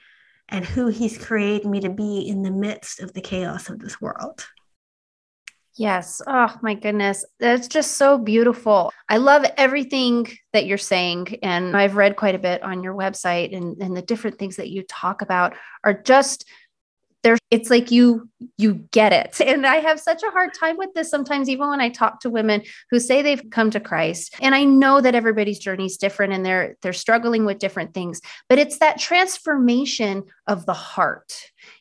and 0.49 0.65
who 0.65 0.87
He's 0.87 1.17
created 1.17 1.67
me 1.67 1.81
to 1.81 1.89
be 1.89 2.27
in 2.27 2.43
the 2.43 2.51
midst 2.51 2.99
of 2.99 3.13
the 3.13 3.21
chaos 3.21 3.69
of 3.69 3.79
this 3.79 3.99
world. 4.01 4.45
Yes. 5.77 6.21
Oh 6.27 6.53
my 6.61 6.73
goodness. 6.73 7.25
That's 7.39 7.67
just 7.67 7.97
so 7.97 8.17
beautiful. 8.17 8.91
I 9.07 9.17
love 9.17 9.45
everything 9.57 10.27
that 10.53 10.65
you're 10.65 10.77
saying. 10.77 11.39
And 11.43 11.75
I've 11.77 11.95
read 11.95 12.17
quite 12.17 12.35
a 12.35 12.39
bit 12.39 12.61
on 12.61 12.83
your 12.83 12.93
website 12.93 13.55
and, 13.55 13.81
and 13.81 13.95
the 13.95 14.01
different 14.01 14.37
things 14.37 14.57
that 14.57 14.69
you 14.69 14.83
talk 14.83 15.21
about 15.21 15.53
are 15.83 15.93
just 15.93 16.45
there 17.23 17.37
it's 17.51 17.69
like 17.69 17.91
you 17.91 18.29
you 18.57 18.73
get 18.91 19.13
it 19.13 19.39
and 19.45 19.65
i 19.65 19.75
have 19.75 19.99
such 19.99 20.23
a 20.23 20.31
hard 20.31 20.51
time 20.53 20.77
with 20.77 20.89
this 20.93 21.09
sometimes 21.09 21.49
even 21.49 21.69
when 21.69 21.81
i 21.81 21.89
talk 21.89 22.19
to 22.19 22.29
women 22.29 22.63
who 22.89 22.99
say 22.99 23.21
they've 23.21 23.49
come 23.51 23.69
to 23.69 23.79
christ 23.79 24.35
and 24.41 24.55
i 24.55 24.63
know 24.63 25.01
that 25.01 25.15
everybody's 25.15 25.59
journey 25.59 25.85
is 25.85 25.97
different 25.97 26.33
and 26.33 26.45
they're 26.45 26.75
they're 26.81 26.93
struggling 26.93 27.45
with 27.45 27.59
different 27.59 27.93
things 27.93 28.21
but 28.49 28.57
it's 28.57 28.79
that 28.79 28.97
transformation 28.97 30.23
of 30.47 30.65
the 30.65 30.73
heart 30.73 31.33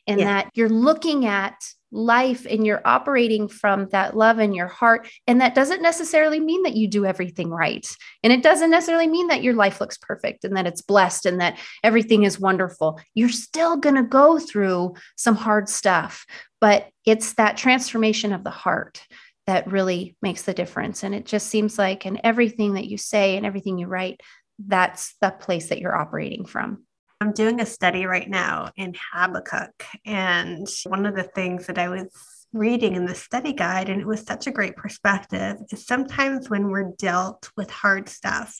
and 0.07 0.19
yeah. 0.19 0.25
that 0.25 0.51
you're 0.53 0.69
looking 0.69 1.25
at 1.25 1.55
life 1.91 2.45
and 2.49 2.65
you're 2.65 2.81
operating 2.85 3.47
from 3.47 3.87
that 3.89 4.15
love 4.15 4.39
in 4.39 4.53
your 4.53 4.67
heart. 4.67 5.09
And 5.27 5.41
that 5.41 5.55
doesn't 5.55 5.81
necessarily 5.81 6.39
mean 6.39 6.63
that 6.63 6.75
you 6.75 6.87
do 6.87 7.05
everything 7.05 7.49
right. 7.49 7.85
And 8.23 8.31
it 8.31 8.43
doesn't 8.43 8.71
necessarily 8.71 9.07
mean 9.07 9.27
that 9.27 9.43
your 9.43 9.53
life 9.53 9.81
looks 9.81 9.97
perfect 9.97 10.43
and 10.43 10.55
that 10.55 10.67
it's 10.67 10.81
blessed 10.81 11.25
and 11.25 11.41
that 11.41 11.59
everything 11.83 12.23
is 12.23 12.39
wonderful. 12.39 12.99
You're 13.13 13.29
still 13.29 13.77
going 13.77 13.95
to 13.95 14.03
go 14.03 14.39
through 14.39 14.95
some 15.17 15.35
hard 15.35 15.67
stuff, 15.67 16.25
but 16.59 16.89
it's 17.05 17.33
that 17.33 17.57
transformation 17.57 18.31
of 18.33 18.43
the 18.43 18.49
heart 18.49 19.05
that 19.47 19.69
really 19.71 20.15
makes 20.21 20.43
the 20.43 20.53
difference. 20.53 21.03
And 21.03 21.13
it 21.13 21.25
just 21.25 21.47
seems 21.47 21.77
like 21.77 22.05
in 22.05 22.21
everything 22.23 22.75
that 22.75 22.87
you 22.87 22.97
say 22.97 23.35
and 23.35 23.45
everything 23.45 23.77
you 23.77 23.87
write, 23.87 24.21
that's 24.59 25.15
the 25.19 25.31
place 25.31 25.69
that 25.69 25.79
you're 25.79 25.95
operating 25.95 26.45
from. 26.45 26.83
I'm 27.21 27.33
doing 27.33 27.61
a 27.61 27.67
study 27.67 28.07
right 28.07 28.27
now 28.27 28.71
in 28.75 28.95
Habakkuk. 29.13 29.85
And 30.07 30.67
one 30.87 31.05
of 31.05 31.15
the 31.15 31.21
things 31.21 31.67
that 31.67 31.77
I 31.77 31.87
was 31.87 32.07
reading 32.51 32.95
in 32.95 33.05
the 33.05 33.13
study 33.13 33.53
guide, 33.53 33.89
and 33.89 34.01
it 34.01 34.07
was 34.07 34.21
such 34.21 34.47
a 34.47 34.51
great 34.51 34.75
perspective, 34.75 35.57
is 35.69 35.85
sometimes 35.85 36.49
when 36.49 36.69
we're 36.69 36.93
dealt 36.97 37.51
with 37.55 37.69
hard 37.69 38.09
stuff, 38.09 38.59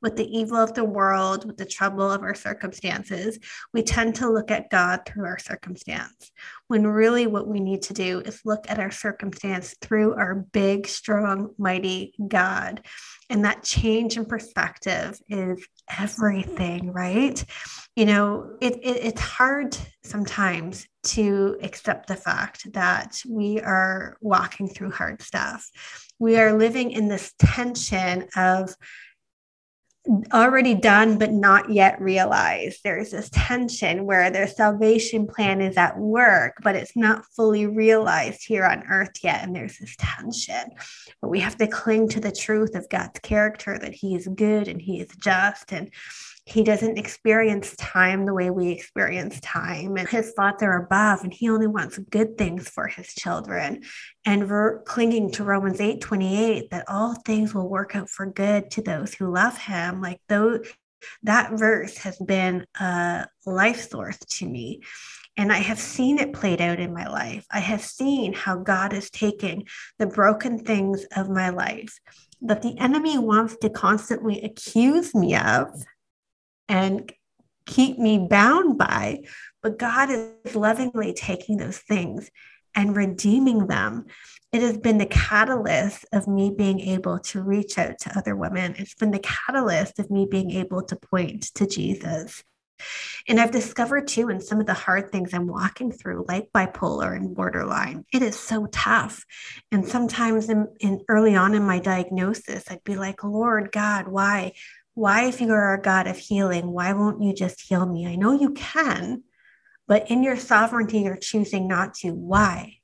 with 0.00 0.16
the 0.16 0.26
evil 0.26 0.56
of 0.56 0.72
the 0.74 0.84
world, 0.84 1.44
with 1.44 1.58
the 1.58 1.66
trouble 1.66 2.10
of 2.10 2.22
our 2.22 2.34
circumstances, 2.34 3.38
we 3.74 3.82
tend 3.82 4.14
to 4.14 4.30
look 4.30 4.50
at 4.50 4.70
God 4.70 5.00
through 5.04 5.26
our 5.26 5.38
circumstance. 5.38 6.30
When 6.68 6.86
really 6.86 7.26
what 7.26 7.46
we 7.46 7.60
need 7.60 7.82
to 7.82 7.94
do 7.94 8.20
is 8.20 8.40
look 8.44 8.70
at 8.70 8.78
our 8.78 8.90
circumstance 8.90 9.74
through 9.82 10.14
our 10.14 10.34
big, 10.34 10.86
strong, 10.86 11.50
mighty 11.58 12.14
God. 12.26 12.86
And 13.28 13.44
that 13.44 13.64
change 13.64 14.16
in 14.16 14.24
perspective 14.24 15.18
is 15.28 15.66
everything, 15.98 16.92
right? 16.92 17.44
You 17.98 18.06
know, 18.06 18.56
it, 18.60 18.74
it, 18.74 19.06
it's 19.06 19.20
hard 19.20 19.76
sometimes 20.04 20.86
to 21.02 21.58
accept 21.62 22.06
the 22.06 22.14
fact 22.14 22.72
that 22.72 23.20
we 23.28 23.60
are 23.60 24.16
walking 24.20 24.68
through 24.68 24.92
hard 24.92 25.20
stuff. 25.20 25.68
We 26.20 26.38
are 26.38 26.52
living 26.52 26.92
in 26.92 27.08
this 27.08 27.34
tension 27.40 28.28
of 28.36 28.72
already 30.32 30.76
done 30.76 31.18
but 31.18 31.32
not 31.32 31.70
yet 31.70 32.00
realized. 32.00 32.80
There's 32.84 33.10
this 33.10 33.30
tension 33.30 34.06
where 34.06 34.30
their 34.30 34.46
salvation 34.46 35.26
plan 35.26 35.60
is 35.60 35.76
at 35.76 35.98
work, 35.98 36.58
but 36.62 36.76
it's 36.76 36.96
not 36.96 37.26
fully 37.34 37.66
realized 37.66 38.46
here 38.46 38.64
on 38.64 38.84
earth 38.88 39.16
yet. 39.24 39.42
And 39.42 39.56
there's 39.56 39.78
this 39.78 39.96
tension. 39.98 40.70
But 41.20 41.30
we 41.30 41.40
have 41.40 41.56
to 41.56 41.66
cling 41.66 42.10
to 42.10 42.20
the 42.20 42.30
truth 42.30 42.76
of 42.76 42.88
God's 42.88 43.18
character 43.20 43.76
that 43.76 43.94
He 43.94 44.14
is 44.14 44.28
good 44.28 44.68
and 44.68 44.80
He 44.80 45.00
is 45.00 45.08
just. 45.20 45.72
And 45.72 45.90
he 46.48 46.64
doesn't 46.64 46.96
experience 46.96 47.76
time 47.76 48.24
the 48.24 48.32
way 48.32 48.48
we 48.48 48.70
experience 48.70 49.38
time. 49.40 49.98
And 49.98 50.08
his 50.08 50.32
thoughts 50.32 50.62
are 50.62 50.82
above 50.82 51.22
and 51.22 51.32
he 51.32 51.50
only 51.50 51.66
wants 51.66 51.98
good 51.98 52.38
things 52.38 52.68
for 52.68 52.86
his 52.86 53.12
children. 53.14 53.82
And 54.24 54.48
we're 54.48 54.82
clinging 54.84 55.30
to 55.32 55.44
romans 55.44 55.78
8 55.78 56.00
28 56.00 56.70
that 56.70 56.86
all 56.88 57.14
things 57.14 57.54
will 57.54 57.68
work 57.68 57.94
out 57.94 58.08
for 58.08 58.24
good 58.24 58.70
to 58.72 58.82
those 58.82 59.12
who 59.12 59.30
love 59.30 59.58
him. 59.58 60.00
Like 60.00 60.20
though 60.28 60.60
that 61.24 61.52
verse 61.52 61.98
has 61.98 62.16
been 62.16 62.64
a 62.80 63.26
life 63.44 63.90
source 63.90 64.18
to 64.18 64.48
me. 64.48 64.82
And 65.36 65.52
I 65.52 65.58
have 65.58 65.78
seen 65.78 66.18
it 66.18 66.32
played 66.32 66.62
out 66.62 66.80
in 66.80 66.94
my 66.94 67.06
life. 67.06 67.46
I 67.50 67.60
have 67.60 67.82
seen 67.82 68.32
how 68.32 68.56
God 68.56 68.92
is 68.94 69.10
taking 69.10 69.68
the 69.98 70.06
broken 70.06 70.58
things 70.58 71.04
of 71.14 71.28
my 71.28 71.50
life 71.50 72.00
that 72.40 72.62
the 72.62 72.76
enemy 72.78 73.18
wants 73.18 73.56
to 73.58 73.68
constantly 73.68 74.40
accuse 74.40 75.14
me 75.14 75.36
of 75.36 75.68
and 76.68 77.12
keep 77.66 77.98
me 77.98 78.26
bound 78.28 78.78
by. 78.78 79.20
But 79.62 79.78
God 79.78 80.10
is 80.10 80.54
lovingly 80.54 81.12
taking 81.12 81.56
those 81.56 81.78
things 81.78 82.30
and 82.74 82.96
redeeming 82.96 83.66
them. 83.66 84.06
It 84.52 84.62
has 84.62 84.78
been 84.78 84.98
the 84.98 85.06
catalyst 85.06 86.06
of 86.12 86.26
me 86.26 86.52
being 86.56 86.80
able 86.80 87.18
to 87.20 87.42
reach 87.42 87.76
out 87.76 87.98
to 88.00 88.18
other 88.18 88.34
women. 88.34 88.74
It's 88.78 88.94
been 88.94 89.10
the 89.10 89.18
catalyst 89.18 89.98
of 89.98 90.10
me 90.10 90.26
being 90.30 90.52
able 90.52 90.82
to 90.84 90.96
point 90.96 91.42
to 91.54 91.66
Jesus. 91.66 92.42
And 93.28 93.40
I've 93.40 93.50
discovered 93.50 94.06
too, 94.06 94.28
in 94.28 94.40
some 94.40 94.60
of 94.60 94.66
the 94.66 94.74
hard 94.74 95.10
things 95.10 95.34
I'm 95.34 95.48
walking 95.48 95.92
through, 95.92 96.24
like 96.28 96.50
bipolar 96.54 97.14
and 97.14 97.34
borderline, 97.34 98.04
it 98.12 98.22
is 98.22 98.38
so 98.38 98.66
tough. 98.66 99.24
And 99.72 99.86
sometimes 99.86 100.48
in, 100.48 100.68
in 100.80 101.04
early 101.08 101.34
on 101.34 101.54
in 101.54 101.64
my 101.64 101.78
diagnosis, 101.78 102.64
I'd 102.70 102.84
be 102.84 102.96
like, 102.96 103.24
Lord 103.24 103.70
God, 103.72 104.08
why? 104.08 104.52
Why, 104.98 105.26
if 105.26 105.40
you 105.40 105.52
are 105.52 105.74
a 105.74 105.80
God 105.80 106.08
of 106.08 106.18
healing, 106.18 106.72
why 106.72 106.92
won't 106.92 107.22
you 107.22 107.32
just 107.32 107.60
heal 107.60 107.86
me? 107.86 108.04
I 108.04 108.16
know 108.16 108.32
you 108.32 108.50
can, 108.50 109.22
but 109.86 110.10
in 110.10 110.24
your 110.24 110.36
sovereignty, 110.36 110.98
you're 111.02 111.16
choosing 111.16 111.68
not 111.68 111.94
to. 111.94 112.10
Why? 112.10 112.78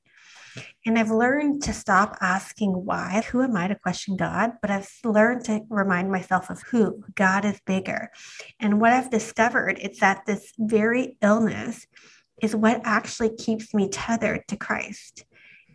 And 0.85 0.97
I've 0.97 1.11
learned 1.11 1.63
to 1.63 1.73
stop 1.73 2.17
asking 2.21 2.71
why. 2.71 3.23
Who 3.31 3.41
am 3.41 3.57
I 3.57 3.67
to 3.67 3.75
question 3.75 4.15
God? 4.15 4.53
But 4.61 4.71
I've 4.71 4.89
learned 5.03 5.43
to 5.45 5.65
remind 5.69 6.09
myself 6.09 6.49
of 6.49 6.61
who. 6.61 7.03
God 7.15 7.43
is 7.43 7.59
bigger. 7.65 8.09
And 8.61 8.79
what 8.79 8.93
I've 8.93 9.11
discovered 9.11 9.77
is 9.79 9.97
that 9.99 10.25
this 10.25 10.53
very 10.57 11.17
illness 11.21 11.85
is 12.41 12.55
what 12.55 12.79
actually 12.85 13.35
keeps 13.35 13.73
me 13.73 13.89
tethered 13.89 14.47
to 14.47 14.55
Christ. 14.55 15.25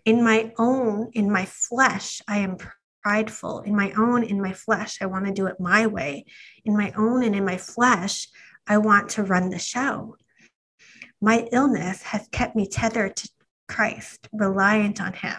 In 0.07 0.25
my 0.25 0.55
own, 0.59 1.11
in 1.13 1.31
my 1.31 1.45
flesh, 1.45 2.23
I 2.27 2.39
am 2.39 2.57
prideful. 3.03 3.61
In 3.61 3.77
my 3.77 3.93
own 3.93 4.23
in 4.23 4.41
my 4.41 4.53
flesh 4.53 4.99
i 5.01 5.07
want 5.07 5.27
to 5.27 5.33
do 5.33 5.47
it 5.47 5.61
my 5.61 5.87
way. 5.87 6.25
In 6.65 6.77
my 6.77 6.93
own 6.97 7.23
and 7.23 7.35
in 7.35 7.45
my 7.45 7.57
flesh 7.57 8.29
i 8.67 8.79
want 8.79 9.11
to 9.11 9.23
run 9.23 9.51
the 9.51 9.59
show. 9.59 10.17
My 11.21 11.49
illness 11.53 12.03
has 12.03 12.29
kept 12.33 12.57
me 12.57 12.67
tethered 12.67 13.17
to 13.17 13.29
christ 13.69 14.29
reliant 14.33 15.01
on 15.01 15.13
him. 15.13 15.39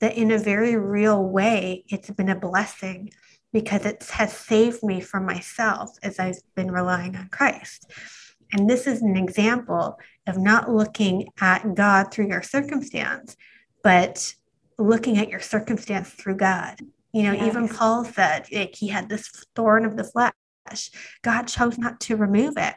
That 0.00 0.16
in 0.16 0.30
a 0.30 0.38
very 0.38 0.76
real 0.76 1.22
way 1.22 1.84
it's 1.88 2.10
been 2.10 2.28
a 2.28 2.38
blessing 2.38 3.10
because 3.52 3.84
it 3.84 4.04
has 4.12 4.32
saved 4.32 4.82
me 4.82 5.00
from 5.00 5.26
myself 5.26 5.90
as 6.02 6.18
i've 6.18 6.40
been 6.54 6.70
relying 6.70 7.16
on 7.16 7.28
christ. 7.28 7.90
And 8.52 8.68
this 8.68 8.88
is 8.88 9.00
an 9.00 9.16
example 9.16 9.96
of 10.26 10.36
not 10.36 10.70
looking 10.70 11.28
at 11.40 11.74
god 11.74 12.12
through 12.12 12.28
your 12.28 12.42
circumstance 12.42 13.36
but 13.82 14.34
looking 14.80 15.18
at 15.18 15.28
your 15.28 15.40
circumstance 15.40 16.10
through 16.10 16.36
God. 16.36 16.80
You 17.12 17.24
know, 17.24 17.32
yes. 17.32 17.46
even 17.46 17.68
Paul 17.68 18.04
said 18.04 18.46
like, 18.52 18.74
he 18.74 18.88
had 18.88 19.08
this 19.08 19.28
thorn 19.54 19.84
of 19.84 19.96
the 19.96 20.04
flesh. 20.04 20.90
God 21.22 21.42
chose 21.44 21.78
not 21.78 22.00
to 22.00 22.16
remove 22.16 22.54
it, 22.56 22.74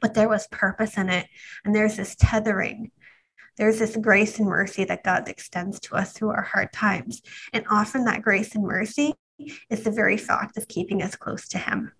but 0.00 0.14
there 0.14 0.28
was 0.28 0.46
purpose 0.48 0.96
in 0.96 1.08
it. 1.08 1.26
And 1.64 1.74
there's 1.74 1.96
this 1.96 2.16
tethering. 2.18 2.90
There's 3.56 3.78
this 3.78 3.96
grace 3.96 4.38
and 4.38 4.48
mercy 4.48 4.84
that 4.84 5.02
God 5.02 5.28
extends 5.28 5.80
to 5.80 5.96
us 5.96 6.12
through 6.12 6.30
our 6.30 6.42
hard 6.42 6.72
times. 6.72 7.22
And 7.52 7.64
often 7.70 8.04
that 8.04 8.22
grace 8.22 8.54
and 8.54 8.64
mercy 8.64 9.14
is 9.70 9.82
the 9.82 9.90
very 9.90 10.16
fact 10.16 10.56
of 10.56 10.68
keeping 10.68 11.02
us 11.02 11.16
close 11.16 11.48
to 11.48 11.58
Him 11.58 11.92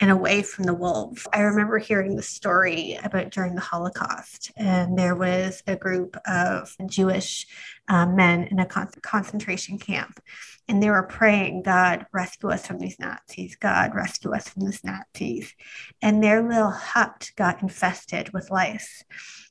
and 0.00 0.10
away 0.10 0.42
from 0.42 0.64
the 0.64 0.74
wolves. 0.74 1.26
I 1.32 1.40
remember 1.40 1.78
hearing 1.78 2.14
the 2.14 2.22
story 2.22 2.98
about 3.02 3.30
during 3.30 3.54
the 3.54 3.60
Holocaust, 3.60 4.52
and 4.56 4.96
there 4.96 5.16
was 5.16 5.62
a 5.66 5.76
group 5.76 6.16
of 6.26 6.74
Jewish 6.86 7.46
uh, 7.88 8.06
men 8.06 8.44
in 8.44 8.60
a 8.60 8.66
con- 8.66 8.90
concentration 9.02 9.78
camp, 9.78 10.20
and 10.68 10.82
they 10.82 10.90
were 10.90 11.02
praying, 11.02 11.62
God, 11.62 12.06
rescue 12.12 12.50
us 12.50 12.66
from 12.66 12.78
these 12.78 12.98
Nazis. 13.00 13.56
God, 13.56 13.94
rescue 13.94 14.32
us 14.32 14.48
from 14.48 14.66
these 14.66 14.84
Nazis. 14.84 15.54
And 16.00 16.22
their 16.22 16.42
little 16.42 16.70
hut 16.70 17.32
got 17.36 17.62
infested 17.62 18.32
with 18.32 18.50
lice. 18.50 19.02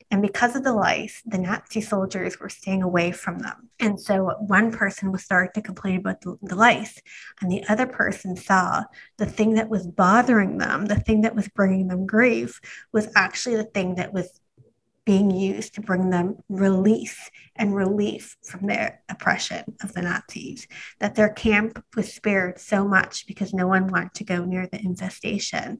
And 0.09 0.21
because 0.21 0.55
of 0.55 0.63
the 0.63 0.73
lice, 0.73 1.21
the 1.25 1.37
Nazi 1.37 1.81
soldiers 1.81 2.39
were 2.39 2.49
staying 2.49 2.81
away 2.81 3.11
from 3.11 3.39
them. 3.39 3.69
And 3.79 3.99
so 3.99 4.35
one 4.39 4.71
person 4.71 5.11
was 5.11 5.23
starting 5.23 5.51
to 5.55 5.61
complain 5.61 5.97
about 5.97 6.21
the, 6.21 6.37
the, 6.41 6.55
lice, 6.55 7.01
and 7.41 7.51
the 7.51 7.63
other 7.67 7.85
person 7.85 8.37
saw 8.37 8.83
the 9.17 9.25
thing 9.25 9.55
that 9.55 9.69
was 9.69 9.85
bothering 9.85 10.59
them, 10.59 10.85
the 10.85 10.99
thing 10.99 11.21
that 11.21 11.35
was 11.35 11.49
bringing 11.49 11.89
them 11.89 12.05
grief, 12.05 12.61
was 12.93 13.09
actually 13.15 13.57
the 13.57 13.65
thing 13.65 13.95
that 13.95 14.13
was 14.13 14.39
being 15.07 15.31
used 15.31 15.73
to 15.73 15.81
bring 15.81 16.09
them 16.09 16.35
release 16.49 17.31
and 17.55 17.73
relief 17.73 18.35
from 18.43 18.67
their 18.67 19.01
oppression 19.07 19.63
of 19.81 19.93
the 19.93 20.01
Nazis. 20.01 20.67
That 20.99 21.15
their 21.15 21.29
camp 21.29 21.81
was 21.95 22.13
spared 22.13 22.59
so 22.59 22.85
much 22.85 23.25
because 23.25 23.53
no 23.53 23.67
one 23.67 23.87
wanted 23.87 24.13
to 24.15 24.25
go 24.25 24.43
near 24.43 24.67
the 24.67 24.79
infestation. 24.79 25.79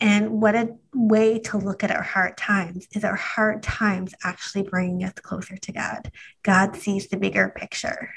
And 0.00 0.42
what 0.42 0.54
a 0.54 0.76
way 0.94 1.38
to 1.40 1.58
look 1.58 1.82
at 1.82 1.90
our 1.90 2.02
hard 2.02 2.36
times 2.36 2.86
is 2.92 3.04
our 3.04 3.16
hard 3.16 3.62
times 3.62 4.14
actually 4.22 4.64
bringing 4.64 5.04
us 5.04 5.14
closer 5.14 5.56
to 5.56 5.72
God. 5.72 6.10
God 6.42 6.76
sees 6.76 7.08
the 7.08 7.16
bigger 7.16 7.52
picture. 7.54 8.10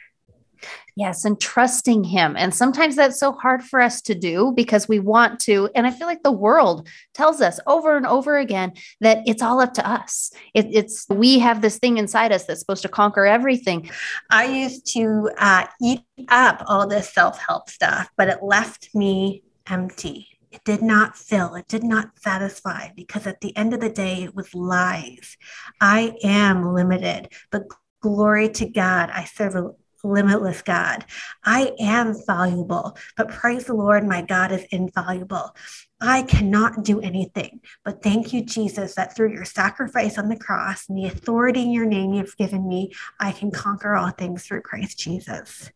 Yes, 0.95 1.23
and 1.23 1.39
trusting 1.39 2.03
Him. 2.03 2.35
And 2.37 2.53
sometimes 2.53 2.97
that's 2.97 3.17
so 3.17 3.31
hard 3.31 3.63
for 3.63 3.79
us 3.79 4.01
to 4.01 4.15
do 4.15 4.51
because 4.53 4.89
we 4.89 4.99
want 4.99 5.39
to. 5.41 5.69
And 5.73 5.87
I 5.87 5.91
feel 5.91 6.07
like 6.07 6.23
the 6.23 6.31
world 6.31 6.89
tells 7.13 7.39
us 7.39 7.61
over 7.65 7.95
and 7.95 8.05
over 8.05 8.37
again 8.37 8.73
that 8.99 9.19
it's 9.25 9.41
all 9.41 9.61
up 9.61 9.73
to 9.75 9.89
us. 9.89 10.31
It, 10.53 10.67
it's 10.71 11.05
we 11.09 11.39
have 11.39 11.61
this 11.61 11.79
thing 11.79 11.97
inside 11.97 12.33
us 12.33 12.43
that's 12.43 12.59
supposed 12.59 12.81
to 12.81 12.89
conquer 12.89 13.25
everything. 13.25 13.89
I 14.29 14.45
used 14.45 14.91
to 14.93 15.29
uh, 15.37 15.67
eat 15.81 16.01
up 16.27 16.63
all 16.67 16.87
this 16.87 17.13
self 17.13 17.39
help 17.39 17.69
stuff, 17.69 18.09
but 18.17 18.27
it 18.27 18.43
left 18.43 18.89
me 18.93 19.43
empty 19.67 20.38
it 20.51 20.63
did 20.63 20.81
not 20.81 21.17
fill, 21.17 21.55
it 21.55 21.67
did 21.67 21.83
not 21.83 22.19
satisfy 22.19 22.89
because 22.95 23.27
at 23.27 23.41
the 23.41 23.55
end 23.55 23.73
of 23.73 23.81
the 23.81 23.89
day, 23.89 24.23
it 24.23 24.35
was 24.35 24.53
lies. 24.55 25.37
I 25.79 26.15
am 26.23 26.73
limited, 26.73 27.31
but 27.51 27.63
glory 28.01 28.49
to 28.49 28.67
God, 28.67 29.09
I 29.11 29.25
serve 29.25 29.55
a 29.55 29.71
limitless 30.03 30.61
God. 30.61 31.05
I 31.43 31.73
am 31.79 32.15
valuable, 32.25 32.97
but 33.17 33.29
praise 33.29 33.65
the 33.65 33.73
Lord, 33.73 34.07
my 34.07 34.21
God 34.21 34.51
is 34.51 34.65
invaluable. 34.71 35.55
I 36.01 36.23
cannot 36.23 36.83
do 36.83 37.01
anything, 37.01 37.59
but 37.83 38.01
thank 38.01 38.31
you, 38.31 38.43
Jesus, 38.43 38.95
that 38.95 39.15
through 39.15 39.33
your 39.33 39.45
sacrifice 39.45 40.17
on 40.17 40.29
the 40.29 40.37
cross 40.37 40.87
and 40.87 40.97
the 40.97 41.05
authority 41.05 41.63
in 41.63 41.71
your 41.71 41.85
name 41.85 42.13
you've 42.13 42.37
given 42.37 42.67
me, 42.67 42.93
I 43.19 43.33
can 43.33 43.51
conquer 43.51 43.95
all 43.95 44.11
things 44.11 44.45
through 44.45 44.61
Christ 44.61 44.97
Jesus. 44.97 45.69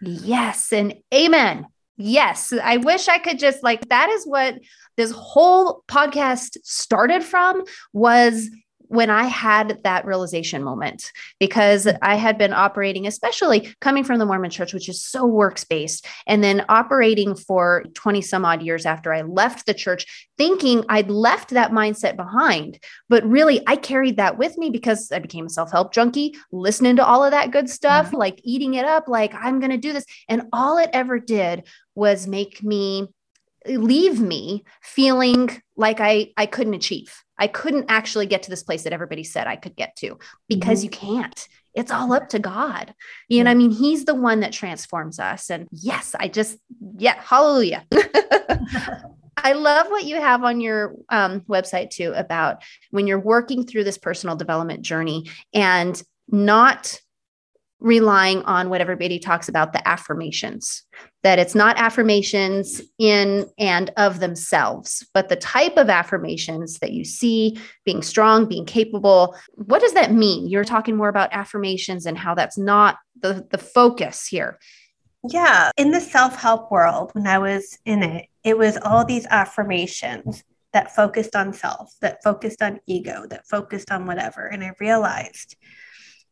Yes, 0.00 0.72
and 0.72 0.94
amen. 1.14 1.66
Yes, 2.00 2.52
I 2.52 2.76
wish 2.76 3.08
I 3.08 3.18
could 3.18 3.40
just 3.40 3.64
like 3.64 3.88
that 3.88 4.08
is 4.08 4.24
what 4.24 4.58
this 4.96 5.10
whole 5.10 5.82
podcast 5.88 6.56
started 6.62 7.24
from 7.24 7.64
was 7.92 8.48
when 8.88 9.10
I 9.10 9.24
had 9.24 9.80
that 9.84 10.06
realization 10.06 10.62
moment, 10.62 11.12
because 11.38 11.86
I 12.00 12.14
had 12.16 12.38
been 12.38 12.52
operating, 12.52 13.06
especially 13.06 13.74
coming 13.80 14.02
from 14.02 14.18
the 14.18 14.26
Mormon 14.26 14.50
church, 14.50 14.72
which 14.72 14.88
is 14.88 15.04
so 15.04 15.26
works 15.26 15.64
based, 15.64 16.06
and 16.26 16.42
then 16.42 16.64
operating 16.68 17.34
for 17.34 17.84
20 17.94 18.22
some 18.22 18.44
odd 18.44 18.62
years 18.62 18.86
after 18.86 19.12
I 19.12 19.22
left 19.22 19.66
the 19.66 19.74
church, 19.74 20.28
thinking 20.38 20.84
I'd 20.88 21.10
left 21.10 21.50
that 21.50 21.70
mindset 21.70 22.16
behind. 22.16 22.82
But 23.08 23.24
really, 23.24 23.62
I 23.66 23.76
carried 23.76 24.16
that 24.16 24.38
with 24.38 24.56
me 24.56 24.70
because 24.70 25.12
I 25.12 25.18
became 25.18 25.46
a 25.46 25.50
self 25.50 25.70
help 25.70 25.92
junkie, 25.92 26.34
listening 26.50 26.96
to 26.96 27.04
all 27.04 27.22
of 27.22 27.32
that 27.32 27.50
good 27.50 27.68
stuff, 27.68 28.06
mm-hmm. 28.06 28.16
like 28.16 28.40
eating 28.42 28.74
it 28.74 28.86
up, 28.86 29.06
like 29.06 29.34
I'm 29.34 29.60
going 29.60 29.70
to 29.70 29.76
do 29.76 29.92
this. 29.92 30.06
And 30.28 30.42
all 30.52 30.78
it 30.78 30.90
ever 30.94 31.18
did 31.18 31.64
was 31.98 32.26
make 32.26 32.62
me 32.62 33.08
leave 33.66 34.20
me 34.20 34.64
feeling 34.80 35.50
like 35.76 36.00
I 36.00 36.32
I 36.36 36.46
couldn't 36.46 36.74
achieve. 36.74 37.12
I 37.38 37.46
couldn't 37.46 37.86
actually 37.88 38.26
get 38.26 38.44
to 38.44 38.50
this 38.50 38.62
place 38.62 38.84
that 38.84 38.92
everybody 38.92 39.24
said 39.24 39.46
I 39.46 39.56
could 39.56 39.76
get 39.76 39.96
to 39.96 40.18
because 40.48 40.78
mm-hmm. 40.78 40.84
you 40.84 40.90
can't. 40.90 41.48
It's 41.74 41.92
all 41.92 42.12
up 42.12 42.30
to 42.30 42.38
God. 42.38 42.94
You 43.28 43.44
know, 43.44 43.50
I 43.50 43.54
mean, 43.54 43.70
He's 43.70 44.04
the 44.04 44.14
one 44.14 44.40
that 44.40 44.52
transforms 44.52 45.20
us. 45.20 45.50
And 45.50 45.68
yes, 45.70 46.16
I 46.18 46.28
just, 46.28 46.58
yeah, 46.96 47.20
hallelujah. 47.20 47.84
I 49.36 49.52
love 49.52 49.86
what 49.88 50.04
you 50.04 50.16
have 50.16 50.42
on 50.42 50.60
your 50.60 50.96
um, 51.10 51.42
website 51.42 51.90
too 51.90 52.12
about 52.16 52.64
when 52.90 53.06
you're 53.06 53.20
working 53.20 53.64
through 53.64 53.84
this 53.84 53.98
personal 53.98 54.34
development 54.34 54.82
journey 54.82 55.30
and 55.54 56.02
not 56.28 57.00
relying 57.80 58.42
on 58.42 58.70
what 58.70 58.80
everybody 58.80 59.18
talks 59.18 59.48
about 59.48 59.72
the 59.72 59.88
affirmations 59.88 60.82
that 61.22 61.38
it's 61.38 61.54
not 61.54 61.78
affirmations 61.78 62.80
in 62.98 63.46
and 63.58 63.92
of 63.96 64.18
themselves 64.18 65.06
but 65.14 65.28
the 65.28 65.36
type 65.36 65.76
of 65.76 65.88
affirmations 65.88 66.78
that 66.80 66.92
you 66.92 67.04
see 67.04 67.58
being 67.84 68.02
strong 68.02 68.46
being 68.46 68.66
capable. 68.66 69.36
What 69.52 69.80
does 69.80 69.92
that 69.94 70.12
mean? 70.12 70.48
You're 70.48 70.64
talking 70.64 70.96
more 70.96 71.08
about 71.08 71.32
affirmations 71.32 72.06
and 72.06 72.18
how 72.18 72.34
that's 72.34 72.58
not 72.58 72.98
the 73.20 73.46
the 73.50 73.58
focus 73.58 74.26
here. 74.26 74.58
Yeah. 75.28 75.70
In 75.76 75.90
the 75.90 76.00
self-help 76.00 76.70
world 76.70 77.10
when 77.12 77.26
i 77.26 77.38
was 77.38 77.78
in 77.84 78.02
it 78.02 78.26
it 78.44 78.56
was 78.56 78.78
all 78.82 79.04
these 79.04 79.26
affirmations 79.26 80.44
that 80.72 80.94
focused 80.94 81.34
on 81.34 81.52
self 81.52 81.94
that 82.00 82.22
focused 82.22 82.62
on 82.62 82.80
ego 82.86 83.24
that 83.30 83.46
focused 83.46 83.90
on 83.90 84.06
whatever. 84.06 84.46
And 84.46 84.62
i 84.64 84.72
realized 84.80 85.56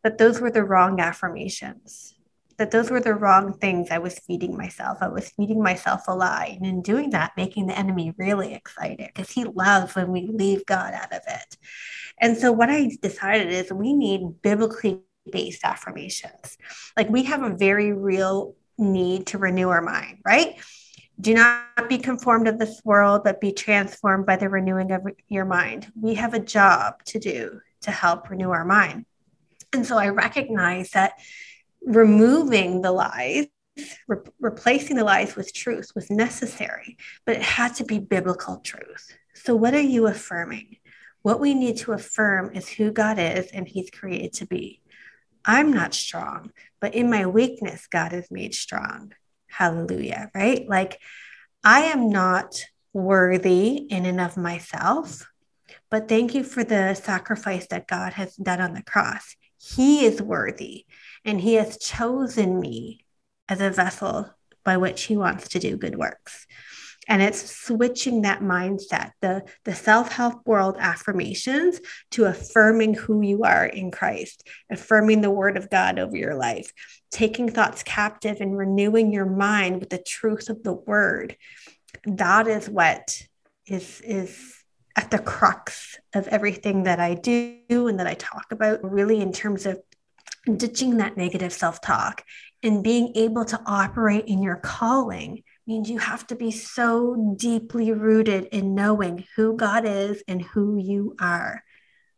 that 0.02 0.18
those 0.18 0.40
were 0.40 0.50
the 0.50 0.64
wrong 0.64 1.00
affirmations, 1.00 2.14
that 2.58 2.70
those 2.70 2.90
were 2.90 3.00
the 3.00 3.14
wrong 3.14 3.52
things 3.52 3.88
I 3.90 3.98
was 3.98 4.18
feeding 4.20 4.56
myself. 4.56 4.98
I 5.00 5.08
was 5.08 5.30
feeding 5.30 5.62
myself 5.62 6.02
a 6.08 6.14
lie. 6.14 6.56
And 6.56 6.66
in 6.66 6.82
doing 6.82 7.10
that, 7.10 7.32
making 7.36 7.66
the 7.66 7.78
enemy 7.78 8.14
really 8.16 8.54
excited 8.54 9.10
because 9.14 9.30
he 9.30 9.44
loves 9.44 9.94
when 9.94 10.10
we 10.10 10.26
leave 10.26 10.64
God 10.64 10.94
out 10.94 11.12
of 11.12 11.20
it. 11.26 11.56
And 12.18 12.36
so 12.36 12.52
what 12.52 12.70
I 12.70 12.96
decided 13.02 13.52
is 13.52 13.72
we 13.72 13.92
need 13.92 14.42
biblically 14.42 15.02
based 15.30 15.64
affirmations. 15.64 16.56
Like 16.96 17.10
we 17.10 17.24
have 17.24 17.42
a 17.42 17.54
very 17.54 17.92
real 17.92 18.54
need 18.78 19.26
to 19.28 19.38
renew 19.38 19.68
our 19.68 19.82
mind, 19.82 20.18
right? 20.24 20.56
Do 21.20 21.34
not 21.34 21.88
be 21.88 21.98
conformed 21.98 22.46
to 22.46 22.52
this 22.52 22.82
world, 22.84 23.22
but 23.24 23.40
be 23.40 23.52
transformed 23.52 24.26
by 24.26 24.36
the 24.36 24.48
renewing 24.48 24.92
of 24.92 25.06
your 25.28 25.46
mind. 25.46 25.90
We 25.98 26.14
have 26.14 26.34
a 26.34 26.40
job 26.40 27.02
to 27.06 27.18
do 27.18 27.60
to 27.82 27.90
help 27.90 28.28
renew 28.28 28.50
our 28.50 28.64
mind. 28.64 29.06
And 29.72 29.86
so 29.86 29.98
I 29.98 30.08
recognize 30.08 30.90
that 30.90 31.14
removing 31.84 32.82
the 32.82 32.92
lies, 32.92 33.46
re- 34.08 34.18
replacing 34.40 34.96
the 34.96 35.04
lies 35.04 35.36
with 35.36 35.54
truth 35.54 35.90
was 35.94 36.10
necessary, 36.10 36.96
but 37.24 37.36
it 37.36 37.42
had 37.42 37.74
to 37.76 37.84
be 37.84 37.98
biblical 37.98 38.58
truth. 38.58 39.16
So, 39.34 39.54
what 39.54 39.74
are 39.74 39.80
you 39.80 40.06
affirming? 40.06 40.76
What 41.22 41.40
we 41.40 41.54
need 41.54 41.78
to 41.78 41.92
affirm 41.92 42.54
is 42.54 42.68
who 42.68 42.92
God 42.92 43.18
is 43.18 43.48
and 43.48 43.66
He's 43.66 43.90
created 43.90 44.32
to 44.34 44.46
be. 44.46 44.80
I'm 45.44 45.72
not 45.72 45.94
strong, 45.94 46.50
but 46.80 46.94
in 46.94 47.10
my 47.10 47.26
weakness, 47.26 47.86
God 47.86 48.12
is 48.12 48.30
made 48.30 48.54
strong. 48.54 49.12
Hallelujah, 49.48 50.30
right? 50.34 50.68
Like, 50.68 50.98
I 51.62 51.82
am 51.82 52.10
not 52.10 52.64
worthy 52.92 53.76
in 53.76 54.06
and 54.06 54.20
of 54.20 54.36
myself, 54.36 55.28
but 55.90 56.08
thank 56.08 56.34
you 56.34 56.42
for 56.42 56.64
the 56.64 56.94
sacrifice 56.94 57.66
that 57.68 57.86
God 57.86 58.14
has 58.14 58.34
done 58.36 58.60
on 58.60 58.74
the 58.74 58.82
cross. 58.82 59.36
He 59.74 60.04
is 60.04 60.22
worthy, 60.22 60.86
and 61.24 61.40
He 61.40 61.54
has 61.54 61.78
chosen 61.78 62.60
me 62.60 63.04
as 63.48 63.60
a 63.60 63.70
vessel 63.70 64.30
by 64.64 64.76
which 64.76 65.04
He 65.04 65.16
wants 65.16 65.48
to 65.48 65.58
do 65.58 65.76
good 65.76 65.96
works. 65.96 66.46
And 67.08 67.22
it's 67.22 67.56
switching 67.56 68.22
that 68.22 68.40
mindset, 68.40 69.12
the, 69.20 69.44
the 69.64 69.74
self 69.74 70.10
help 70.10 70.46
world 70.46 70.76
affirmations 70.78 71.80
to 72.12 72.24
affirming 72.24 72.94
who 72.94 73.22
you 73.22 73.44
are 73.44 73.64
in 73.64 73.90
Christ, 73.90 74.46
affirming 74.70 75.20
the 75.20 75.30
word 75.30 75.56
of 75.56 75.70
God 75.70 75.98
over 75.98 76.16
your 76.16 76.34
life, 76.34 76.72
taking 77.10 77.48
thoughts 77.48 77.82
captive 77.84 78.40
and 78.40 78.58
renewing 78.58 79.12
your 79.12 79.26
mind 79.26 79.80
with 79.80 79.90
the 79.90 80.02
truth 80.04 80.48
of 80.48 80.62
the 80.64 80.72
word. 80.72 81.36
That 82.04 82.48
is 82.48 82.68
what 82.68 83.22
is, 83.66 84.00
is 84.00 84.64
at 84.96 85.10
the 85.10 85.18
crux 85.18 85.98
of 86.14 86.26
everything 86.28 86.84
that 86.84 86.98
I 86.98 87.14
do 87.14 87.60
and 87.68 88.00
that 88.00 88.06
I 88.06 88.14
talk 88.14 88.46
about, 88.50 88.82
really, 88.82 89.20
in 89.20 89.32
terms 89.32 89.66
of 89.66 89.80
ditching 90.56 90.96
that 90.96 91.16
negative 91.16 91.52
self 91.52 91.80
talk 91.80 92.22
and 92.62 92.82
being 92.82 93.12
able 93.14 93.44
to 93.44 93.60
operate 93.66 94.26
in 94.26 94.42
your 94.42 94.56
calling 94.56 95.42
means 95.66 95.90
you 95.90 95.98
have 95.98 96.26
to 96.28 96.36
be 96.36 96.50
so 96.50 97.34
deeply 97.36 97.92
rooted 97.92 98.46
in 98.46 98.74
knowing 98.74 99.24
who 99.36 99.56
God 99.56 99.84
is 99.84 100.22
and 100.26 100.40
who 100.40 100.78
you 100.78 101.14
are. 101.20 101.62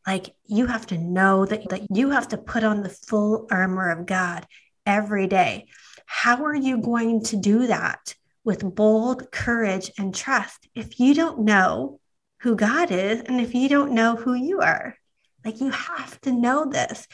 Like 0.06 0.34
you 0.46 0.66
have 0.66 0.86
to 0.88 0.98
know 0.98 1.46
that, 1.46 1.68
that 1.70 1.86
you 1.94 2.10
have 2.10 2.28
to 2.28 2.38
put 2.38 2.64
on 2.64 2.82
the 2.82 2.88
full 2.88 3.46
armor 3.50 3.90
of 3.90 4.06
God 4.06 4.46
every 4.86 5.26
day. 5.26 5.66
How 6.06 6.44
are 6.44 6.54
you 6.54 6.80
going 6.80 7.24
to 7.24 7.36
do 7.36 7.66
that 7.66 8.14
with 8.44 8.74
bold 8.74 9.30
courage 9.30 9.90
and 9.98 10.14
trust 10.14 10.68
if 10.74 11.00
you 11.00 11.14
don't 11.14 11.40
know 11.40 12.00
who 12.40 12.54
God 12.54 12.90
is 12.90 13.20
and 13.20 13.40
if 13.40 13.54
you 13.54 13.68
don't 13.68 13.92
know 13.92 14.16
who 14.16 14.34
you 14.34 14.60
are. 14.60 14.96
Like 15.44 15.60
you 15.60 15.70
have 15.70 16.20
to 16.22 16.32
know 16.32 16.66
this. 16.66 17.06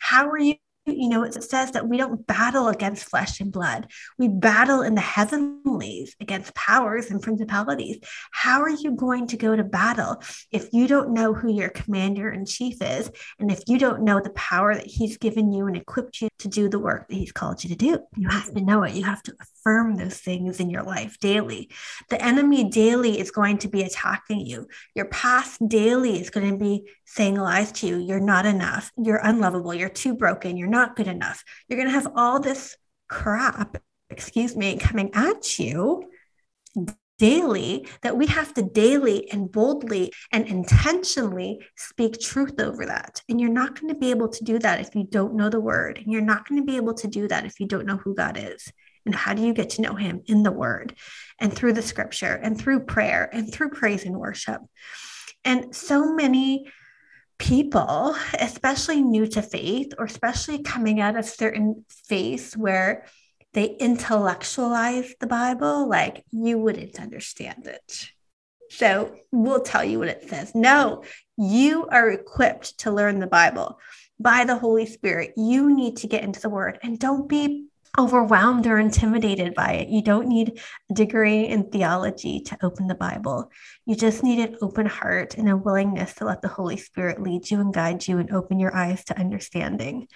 How 0.00 0.28
are 0.28 0.38
you 0.38 0.54
you 0.96 1.08
know, 1.08 1.22
it 1.22 1.42
says 1.42 1.72
that 1.72 1.88
we 1.88 1.96
don't 1.96 2.26
battle 2.26 2.68
against 2.68 3.08
flesh 3.08 3.40
and 3.40 3.52
blood. 3.52 3.88
We 4.18 4.28
battle 4.28 4.82
in 4.82 4.94
the 4.94 5.00
heavenlies 5.00 6.16
against 6.20 6.54
powers 6.54 7.10
and 7.10 7.22
principalities. 7.22 7.98
How 8.30 8.60
are 8.60 8.70
you 8.70 8.92
going 8.92 9.26
to 9.28 9.36
go 9.36 9.54
to 9.54 9.64
battle 9.64 10.22
if 10.50 10.72
you 10.72 10.86
don't 10.86 11.12
know 11.12 11.34
who 11.34 11.52
your 11.52 11.70
commander 11.70 12.30
in 12.30 12.46
chief 12.46 12.76
is? 12.80 13.10
And 13.38 13.50
if 13.50 13.60
you 13.66 13.78
don't 13.78 14.02
know 14.02 14.20
the 14.20 14.30
power 14.30 14.74
that 14.74 14.86
he's 14.86 15.16
given 15.18 15.52
you 15.52 15.66
and 15.66 15.76
equipped 15.76 16.20
you 16.20 16.28
to 16.38 16.48
do 16.48 16.68
the 16.68 16.78
work 16.78 17.08
that 17.08 17.14
he's 17.14 17.32
called 17.32 17.62
you 17.62 17.70
to 17.70 17.76
do? 17.76 17.98
You 18.16 18.28
have 18.28 18.52
to 18.54 18.60
know 18.60 18.82
it. 18.82 18.94
You 18.94 19.04
have 19.04 19.22
to 19.24 19.34
affirm 19.40 19.96
those 19.96 20.18
things 20.18 20.60
in 20.60 20.70
your 20.70 20.82
life 20.82 21.18
daily. 21.20 21.70
The 22.10 22.22
enemy 22.22 22.68
daily 22.70 23.18
is 23.18 23.30
going 23.30 23.58
to 23.58 23.68
be 23.68 23.82
attacking 23.82 24.40
you. 24.46 24.68
Your 24.94 25.06
past 25.06 25.60
daily 25.68 26.20
is 26.20 26.30
going 26.30 26.50
to 26.50 26.56
be 26.56 26.88
saying 27.04 27.36
lies 27.36 27.72
to 27.72 27.86
you. 27.86 27.98
You're 27.98 28.20
not 28.20 28.46
enough. 28.46 28.92
You're 28.96 29.20
unlovable. 29.22 29.74
You're 29.74 29.88
too 29.88 30.14
broken. 30.14 30.56
You're 30.56 30.68
not 30.68 30.77
not 30.78 30.96
good 30.96 31.08
enough. 31.08 31.42
You're 31.66 31.78
going 31.78 31.88
to 31.88 32.00
have 32.00 32.12
all 32.14 32.38
this 32.40 32.76
crap, 33.08 33.82
excuse 34.10 34.56
me, 34.56 34.76
coming 34.76 35.10
at 35.14 35.58
you 35.58 36.04
daily 37.18 37.88
that 38.02 38.16
we 38.16 38.26
have 38.26 38.54
to 38.54 38.62
daily 38.62 39.28
and 39.32 39.50
boldly 39.50 40.12
and 40.30 40.46
intentionally 40.46 41.58
speak 41.76 42.20
truth 42.20 42.60
over 42.60 42.86
that. 42.86 43.22
And 43.28 43.40
you're 43.40 43.50
not 43.50 43.78
going 43.78 43.92
to 43.92 43.98
be 43.98 44.10
able 44.10 44.28
to 44.28 44.44
do 44.44 44.58
that 44.60 44.80
if 44.80 44.94
you 44.94 45.04
don't 45.04 45.34
know 45.34 45.50
the 45.50 45.60
word. 45.60 45.98
And 45.98 46.12
you're 46.12 46.22
not 46.22 46.48
going 46.48 46.60
to 46.60 46.66
be 46.66 46.76
able 46.76 46.94
to 46.94 47.08
do 47.08 47.26
that 47.26 47.44
if 47.44 47.58
you 47.58 47.66
don't 47.66 47.86
know 47.86 47.96
who 47.96 48.14
God 48.14 48.38
is. 48.40 48.72
And 49.04 49.14
how 49.14 49.34
do 49.34 49.42
you 49.42 49.52
get 49.52 49.70
to 49.70 49.82
know 49.82 49.94
him 49.94 50.22
in 50.26 50.42
the 50.42 50.52
word 50.52 50.94
and 51.40 51.52
through 51.52 51.72
the 51.72 51.82
scripture 51.82 52.34
and 52.34 52.58
through 52.58 52.80
prayer 52.80 53.28
and 53.32 53.52
through 53.52 53.70
praise 53.70 54.04
and 54.04 54.16
worship? 54.16 54.60
And 55.44 55.74
so 55.74 56.14
many 56.14 56.70
people, 57.38 58.16
especially 58.38 59.00
new 59.00 59.26
to 59.28 59.42
faith, 59.42 59.92
or 59.98 60.04
especially 60.04 60.62
coming 60.62 61.00
out 61.00 61.16
of 61.16 61.24
certain 61.24 61.84
faiths 61.88 62.56
where 62.56 63.06
they 63.54 63.76
intellectualize 63.76 65.14
the 65.20 65.26
Bible, 65.26 65.88
like 65.88 66.24
you 66.30 66.58
wouldn't 66.58 67.00
understand 67.00 67.66
it. 67.66 68.10
So 68.70 69.14
we'll 69.32 69.62
tell 69.62 69.84
you 69.84 70.00
what 70.00 70.08
it 70.08 70.28
says. 70.28 70.54
No, 70.54 71.04
you 71.36 71.86
are 71.86 72.10
equipped 72.10 72.80
to 72.80 72.90
learn 72.90 73.18
the 73.18 73.26
Bible 73.26 73.78
by 74.20 74.44
the 74.44 74.58
Holy 74.58 74.84
Spirit. 74.84 75.32
You 75.36 75.74
need 75.74 75.98
to 75.98 76.06
get 76.06 76.24
into 76.24 76.40
the 76.40 76.50
Word 76.50 76.78
and 76.82 76.98
don't 76.98 77.28
be 77.28 77.67
overwhelmed 77.98 78.66
or 78.66 78.78
intimidated 78.78 79.54
by 79.54 79.72
it. 79.72 79.88
You 79.88 80.02
don't 80.02 80.28
need 80.28 80.60
a 80.90 80.94
degree 80.94 81.46
in 81.46 81.70
theology 81.70 82.40
to 82.42 82.58
open 82.62 82.86
the 82.86 82.94
Bible. 82.94 83.50
You 83.86 83.96
just 83.96 84.22
need 84.22 84.38
an 84.38 84.56
open 84.62 84.86
heart 84.86 85.36
and 85.36 85.48
a 85.48 85.56
willingness 85.56 86.14
to 86.14 86.24
let 86.24 86.40
the 86.40 86.48
Holy 86.48 86.76
Spirit 86.76 87.20
lead 87.20 87.50
you 87.50 87.60
and 87.60 87.74
guide 87.74 88.06
you 88.06 88.18
and 88.18 88.30
open 88.30 88.60
your 88.60 88.74
eyes 88.74 89.04
to 89.06 89.18
understanding. 89.18 90.06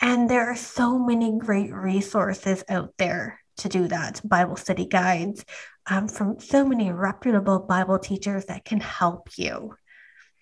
And 0.00 0.30
there 0.30 0.50
are 0.50 0.56
so 0.56 0.98
many 0.98 1.36
great 1.38 1.72
resources 1.72 2.64
out 2.68 2.94
there 2.96 3.40
to 3.58 3.68
do 3.68 3.88
that 3.88 4.22
Bible 4.24 4.56
study 4.56 4.86
guides 4.86 5.44
um, 5.86 6.08
from 6.08 6.40
so 6.40 6.64
many 6.64 6.90
reputable 6.90 7.58
Bible 7.58 7.98
teachers 7.98 8.46
that 8.46 8.64
can 8.64 8.80
help 8.80 9.28
you. 9.36 9.74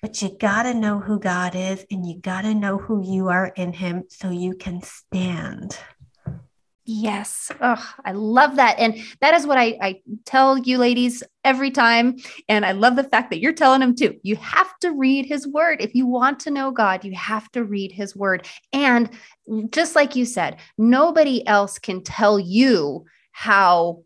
But 0.00 0.22
you 0.22 0.36
got 0.38 0.62
to 0.62 0.74
know 0.74 1.00
who 1.00 1.18
God 1.18 1.56
is 1.56 1.84
and 1.90 2.06
you 2.06 2.20
got 2.20 2.42
to 2.42 2.54
know 2.54 2.78
who 2.78 3.02
you 3.04 3.28
are 3.28 3.46
in 3.46 3.72
Him 3.72 4.04
so 4.08 4.30
you 4.30 4.54
can 4.54 4.80
stand. 4.82 5.76
Yes. 6.90 7.52
Oh, 7.60 7.94
I 8.06 8.12
love 8.12 8.56
that. 8.56 8.78
And 8.78 8.96
that 9.20 9.34
is 9.34 9.46
what 9.46 9.58
I, 9.58 9.76
I 9.82 10.00
tell 10.24 10.56
you 10.56 10.78
ladies 10.78 11.22
every 11.44 11.70
time. 11.70 12.16
And 12.48 12.64
I 12.64 12.72
love 12.72 12.96
the 12.96 13.04
fact 13.04 13.28
that 13.28 13.40
you're 13.40 13.52
telling 13.52 13.80
them 13.80 13.94
too. 13.94 14.18
You 14.22 14.36
have 14.36 14.70
to 14.80 14.92
read 14.92 15.26
his 15.26 15.46
word. 15.46 15.82
If 15.82 15.94
you 15.94 16.06
want 16.06 16.40
to 16.40 16.50
know 16.50 16.70
God, 16.70 17.04
you 17.04 17.12
have 17.14 17.52
to 17.52 17.62
read 17.62 17.92
his 17.92 18.16
word. 18.16 18.48
And 18.72 19.10
just 19.70 19.96
like 19.96 20.16
you 20.16 20.24
said, 20.24 20.60
nobody 20.78 21.46
else 21.46 21.78
can 21.78 22.02
tell 22.02 22.40
you 22.40 23.04
how 23.32 24.04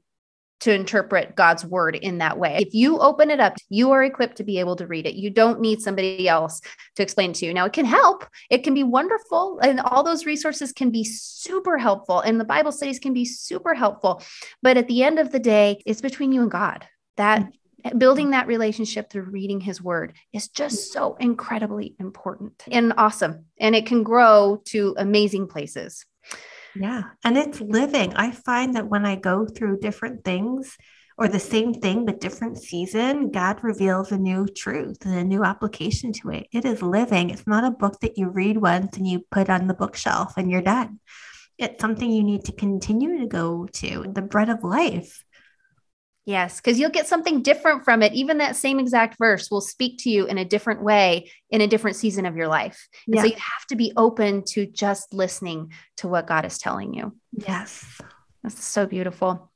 to 0.63 0.73
interpret 0.73 1.35
God's 1.35 1.65
word 1.65 1.97
in 1.97 2.19
that 2.19 2.39
way. 2.39 2.57
If 2.61 2.73
you 2.73 2.99
open 3.01 3.31
it 3.31 3.41
up, 3.41 3.57
you 3.69 3.91
are 3.91 4.05
equipped 4.05 4.37
to 4.37 4.45
be 4.45 4.61
able 4.61 4.77
to 4.77 4.87
read 4.87 5.07
it. 5.07 5.17
You 5.17 5.29
don't 5.29 5.61
need 5.61 5.83
somebody 5.83 6.29
else 6.29 6.61
to 6.95 7.03
explain 7.03 7.33
to 7.35 7.47
you. 7.47 7.53
Now, 7.53 7.65
it 7.65 7.73
can 7.73 7.85
help, 7.85 8.25
it 8.49 8.63
can 8.63 8.73
be 8.73 8.85
wonderful, 8.85 9.59
and 9.59 9.81
all 9.81 10.05
those 10.05 10.25
resources 10.25 10.73
can 10.73 10.91
be 10.91 11.03
super 11.03 11.79
helpful, 11.79 12.21
and 12.21 12.39
the 12.39 12.45
Bible 12.45 12.71
studies 12.71 13.01
can 13.01 13.13
be 13.13 13.25
super 13.25 13.75
helpful. 13.75 14.23
But 14.63 14.77
at 14.77 14.87
the 14.87 15.03
end 15.03 15.19
of 15.19 15.33
the 15.33 15.41
day, 15.41 15.83
it's 15.85 16.01
between 16.01 16.31
you 16.31 16.43
and 16.43 16.51
God. 16.51 16.87
That 17.17 17.41
mm-hmm. 17.85 17.99
building 17.99 18.31
that 18.31 18.47
relationship 18.47 19.11
through 19.11 19.25
reading 19.25 19.61
his 19.61 19.83
word 19.83 20.15
is 20.33 20.47
just 20.47 20.77
mm-hmm. 20.77 20.93
so 20.93 21.17
incredibly 21.19 21.97
important 21.99 22.63
and 22.71 22.95
awesome. 22.97 23.47
And 23.59 23.75
it 23.75 23.87
can 23.87 24.05
grow 24.05 24.63
to 24.67 24.95
amazing 24.97 25.49
places. 25.49 26.07
Yeah. 26.75 27.03
And 27.25 27.37
it's 27.37 27.61
living. 27.61 28.15
I 28.15 28.31
find 28.31 28.75
that 28.75 28.89
when 28.89 29.05
I 29.05 29.17
go 29.17 29.47
through 29.47 29.81
different 29.81 30.25
things 30.25 30.77
or 31.19 31.29
the 31.29 31.39
same 31.39 31.75
thing 31.75 32.07
but 32.07 32.21
different 32.21 32.59
season, 32.59 33.31
God 33.31 33.63
reveals 33.63 34.11
a 34.11 34.19
new 34.19 34.47
truth 34.47 35.05
and 35.05 35.15
a 35.15 35.25
new 35.25 35.45
application 35.45 36.13
to 36.15 36.31
it. 36.31 36.47
It 36.53 36.65
is 36.65 36.83
living. 36.83 37.31
It's 37.31 37.47
not 37.47 37.65
a 37.65 37.71
book 37.71 38.01
that 38.01 38.17
you 38.17 38.29
read 38.29 38.57
once 38.57 38.97
and 38.97 39.07
you 39.07 39.21
put 39.31 39.51
on 39.51 39.67
the 39.67 39.75
bookshelf 39.75 40.35
and 40.37 40.51
you're 40.51 40.63
done. 40.63 41.01
It's 41.59 41.81
something 41.81 42.11
you 42.11 42.25
need 42.25 42.45
to 42.47 42.53
continue 42.53 43.21
to 43.21 43.27
go 43.27 43.67
to, 43.67 44.07
the 44.13 44.23
bread 44.23 44.49
of 44.49 44.65
life. 44.65 45.23
Yes, 46.25 46.61
because 46.61 46.79
you'll 46.79 46.91
get 46.91 47.09
something 47.09 47.43
different 47.43 47.85
from 47.85 48.03
it. 48.03 48.13
Even 48.13 48.39
that 48.39 48.55
same 48.55 48.79
exact 48.79 49.19
verse 49.19 49.51
will 49.51 49.61
speak 49.61 49.99
to 50.01 50.11
you 50.11 50.27
in 50.27 50.39
a 50.39 50.45
different 50.45 50.83
way 50.83 51.31
in 51.51 51.61
a 51.61 51.67
different 51.67 51.97
season 51.97 52.27
of 52.27 52.37
your 52.37 52.47
life. 52.47 52.89
And 53.07 53.17
yeah. 53.17 53.23
so 53.23 53.27
you 53.27 53.35
have 53.35 53.67
to 53.71 53.77
be 53.77 53.93
open 53.97 54.45
to 54.51 54.67
just 54.67 55.13
listening 55.13 55.73
to 55.97 56.09
what 56.09 56.29
God 56.29 56.45
is 56.45 56.59
telling 56.59 56.95
you. 56.95 57.17
Yes. 57.33 58.01
That's 58.43 58.63
so 58.65 58.87
beautiful. 58.87 59.51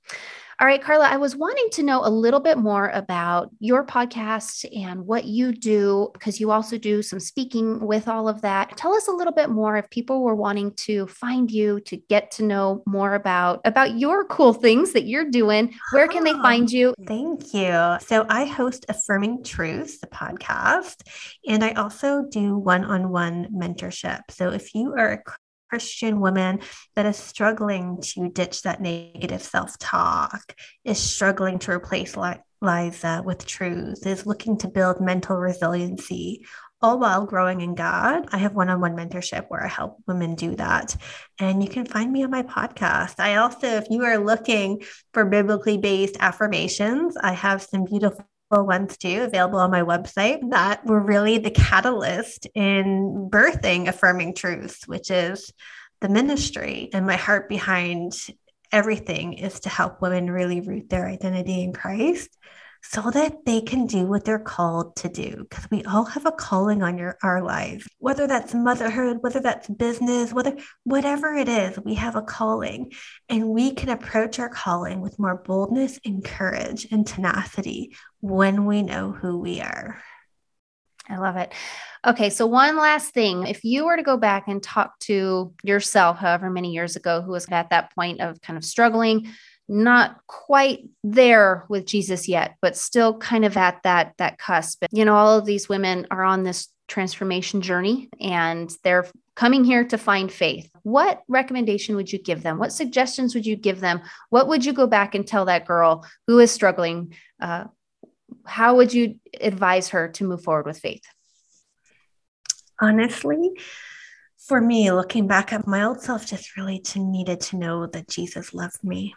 All 0.58 0.66
right, 0.66 0.82
Carla, 0.82 1.06
I 1.06 1.18
was 1.18 1.36
wanting 1.36 1.68
to 1.72 1.82
know 1.82 2.02
a 2.02 2.08
little 2.08 2.40
bit 2.40 2.56
more 2.56 2.88
about 2.88 3.50
your 3.60 3.84
podcast 3.84 4.64
and 4.74 5.06
what 5.06 5.26
you 5.26 5.52
do, 5.52 6.08
because 6.14 6.40
you 6.40 6.50
also 6.50 6.78
do 6.78 7.02
some 7.02 7.20
speaking 7.20 7.86
with 7.86 8.08
all 8.08 8.26
of 8.26 8.40
that. 8.40 8.74
Tell 8.74 8.94
us 8.94 9.06
a 9.06 9.12
little 9.12 9.34
bit 9.34 9.50
more 9.50 9.76
if 9.76 9.90
people 9.90 10.22
were 10.22 10.34
wanting 10.34 10.72
to 10.86 11.08
find 11.08 11.50
you 11.50 11.80
to 11.80 11.98
get 12.08 12.30
to 12.32 12.42
know 12.42 12.82
more 12.86 13.14
about 13.14 13.60
about 13.66 13.98
your 13.98 14.24
cool 14.24 14.54
things 14.54 14.94
that 14.94 15.04
you're 15.04 15.30
doing. 15.30 15.74
Where 15.92 16.08
can 16.08 16.22
oh, 16.22 16.32
they 16.32 16.38
ah, 16.38 16.42
find 16.42 16.72
you? 16.72 16.94
Thank 17.06 17.52
you. 17.52 17.98
So 18.00 18.24
I 18.30 18.46
host 18.46 18.86
Affirming 18.88 19.44
Truths, 19.44 19.98
the 19.98 20.06
podcast, 20.06 21.02
and 21.46 21.62
I 21.62 21.72
also 21.72 22.24
do 22.30 22.56
one-on-one 22.56 23.48
mentorship. 23.52 24.20
So 24.30 24.48
if 24.52 24.74
you 24.74 24.94
are 24.94 25.12
a 25.12 25.22
Christian 25.68 26.20
woman 26.20 26.60
that 26.94 27.06
is 27.06 27.16
struggling 27.16 28.00
to 28.00 28.28
ditch 28.28 28.62
that 28.62 28.80
negative 28.80 29.42
self 29.42 29.78
talk, 29.78 30.54
is 30.84 30.98
struggling 30.98 31.58
to 31.60 31.72
replace 31.72 32.16
Liza 32.60 33.22
with 33.24 33.46
truth, 33.46 34.06
is 34.06 34.26
looking 34.26 34.58
to 34.58 34.68
build 34.68 35.00
mental 35.00 35.36
resiliency, 35.36 36.46
all 36.82 36.98
while 36.98 37.24
growing 37.26 37.60
in 37.60 37.74
God. 37.74 38.28
I 38.32 38.38
have 38.38 38.54
one 38.54 38.68
on 38.68 38.80
one 38.80 38.96
mentorship 38.96 39.46
where 39.48 39.64
I 39.64 39.68
help 39.68 39.98
women 40.06 40.34
do 40.34 40.54
that. 40.56 40.96
And 41.38 41.62
you 41.62 41.68
can 41.68 41.86
find 41.86 42.12
me 42.12 42.24
on 42.24 42.30
my 42.30 42.42
podcast. 42.42 43.14
I 43.18 43.36
also, 43.36 43.66
if 43.66 43.86
you 43.90 44.04
are 44.04 44.18
looking 44.18 44.82
for 45.12 45.24
biblically 45.24 45.78
based 45.78 46.16
affirmations, 46.20 47.16
I 47.22 47.32
have 47.32 47.62
some 47.62 47.84
beautiful 47.84 48.26
ones 48.50 48.96
too 48.96 49.22
available 49.22 49.58
on 49.58 49.70
my 49.70 49.82
website 49.82 50.50
that 50.50 50.84
were 50.86 51.00
really 51.00 51.38
the 51.38 51.50
catalyst 51.50 52.46
in 52.54 53.28
birthing 53.30 53.88
affirming 53.88 54.34
truths 54.34 54.86
which 54.86 55.10
is 55.10 55.52
the 56.00 56.08
ministry. 56.08 56.90
And 56.92 57.06
my 57.06 57.16
heart 57.16 57.48
behind 57.48 58.14
everything 58.72 59.34
is 59.34 59.60
to 59.60 59.68
help 59.68 60.02
women 60.02 60.30
really 60.30 60.60
root 60.60 60.88
their 60.88 61.06
identity 61.06 61.62
in 61.62 61.72
christ 61.72 62.28
so 62.90 63.10
that 63.10 63.44
they 63.44 63.60
can 63.60 63.86
do 63.86 64.06
what 64.06 64.24
they're 64.24 64.38
called 64.38 64.96
to 64.96 65.08
do. 65.08 65.46
Because 65.48 65.68
we 65.70 65.82
all 65.84 66.04
have 66.04 66.26
a 66.26 66.32
calling 66.32 66.82
on 66.82 66.98
your 66.98 67.18
our 67.22 67.42
lives, 67.42 67.88
whether 67.98 68.26
that's 68.26 68.54
motherhood, 68.54 69.18
whether 69.20 69.40
that's 69.40 69.68
business, 69.68 70.32
whether 70.32 70.56
whatever 70.84 71.34
it 71.34 71.48
is, 71.48 71.78
we 71.84 71.94
have 71.94 72.16
a 72.16 72.22
calling, 72.22 72.92
and 73.28 73.48
we 73.48 73.72
can 73.72 73.88
approach 73.88 74.38
our 74.38 74.48
calling 74.48 75.00
with 75.00 75.18
more 75.18 75.36
boldness 75.36 75.98
and 76.04 76.24
courage 76.24 76.86
and 76.90 77.06
tenacity 77.06 77.94
when 78.20 78.66
we 78.66 78.82
know 78.82 79.12
who 79.12 79.38
we 79.38 79.60
are. 79.60 80.00
I 81.08 81.18
love 81.18 81.36
it. 81.36 81.52
Okay, 82.04 82.30
so 82.30 82.46
one 82.46 82.76
last 82.76 83.12
thing. 83.14 83.46
If 83.46 83.64
you 83.64 83.84
were 83.84 83.96
to 83.96 84.02
go 84.02 84.16
back 84.16 84.48
and 84.48 84.62
talk 84.62 84.98
to 85.00 85.52
yourself, 85.62 86.18
however 86.18 86.50
many 86.50 86.72
years 86.72 86.96
ago, 86.96 87.22
who 87.22 87.32
was 87.32 87.46
at 87.50 87.70
that 87.70 87.94
point 87.94 88.20
of 88.20 88.40
kind 88.40 88.56
of 88.56 88.64
struggling, 88.64 89.28
not 89.68 90.18
quite 90.26 90.88
there 91.02 91.64
with 91.68 91.86
Jesus 91.86 92.28
yet, 92.28 92.56
but 92.60 92.76
still 92.76 93.18
kind 93.18 93.44
of 93.44 93.56
at 93.56 93.82
that 93.82 94.14
that 94.18 94.38
cusp. 94.38 94.84
You 94.92 95.04
know, 95.04 95.14
all 95.14 95.38
of 95.38 95.44
these 95.44 95.68
women 95.68 96.06
are 96.10 96.24
on 96.24 96.44
this 96.44 96.68
transformation 96.88 97.60
journey 97.60 98.08
and 98.20 98.74
they're 98.84 99.06
coming 99.34 99.64
here 99.64 99.84
to 99.84 99.98
find 99.98 100.30
faith. 100.30 100.70
What 100.82 101.22
recommendation 101.28 101.96
would 101.96 102.12
you 102.12 102.22
give 102.22 102.42
them? 102.42 102.58
What 102.58 102.72
suggestions 102.72 103.34
would 103.34 103.44
you 103.44 103.56
give 103.56 103.80
them? 103.80 104.00
What 104.30 104.48
would 104.48 104.64
you 104.64 104.72
go 104.72 104.86
back 104.86 105.14
and 105.14 105.26
tell 105.26 105.46
that 105.46 105.66
girl 105.66 106.06
who 106.26 106.38
is 106.38 106.50
struggling? 106.52 107.14
Uh, 107.40 107.64
how 108.44 108.76
would 108.76 108.94
you 108.94 109.16
advise 109.40 109.88
her 109.88 110.08
to 110.08 110.24
move 110.24 110.42
forward 110.42 110.66
with 110.66 110.78
faith? 110.78 111.02
Honestly, 112.80 113.50
for 114.38 114.60
me, 114.60 114.92
looking 114.92 115.26
back 115.26 115.52
at 115.52 115.66
my 115.66 115.82
old 115.82 116.00
self, 116.00 116.24
just 116.26 116.56
really 116.56 116.78
to 116.78 117.00
needed 117.00 117.40
to 117.40 117.56
know 117.56 117.86
that 117.86 118.08
Jesus 118.08 118.54
loved 118.54 118.84
me 118.84 119.14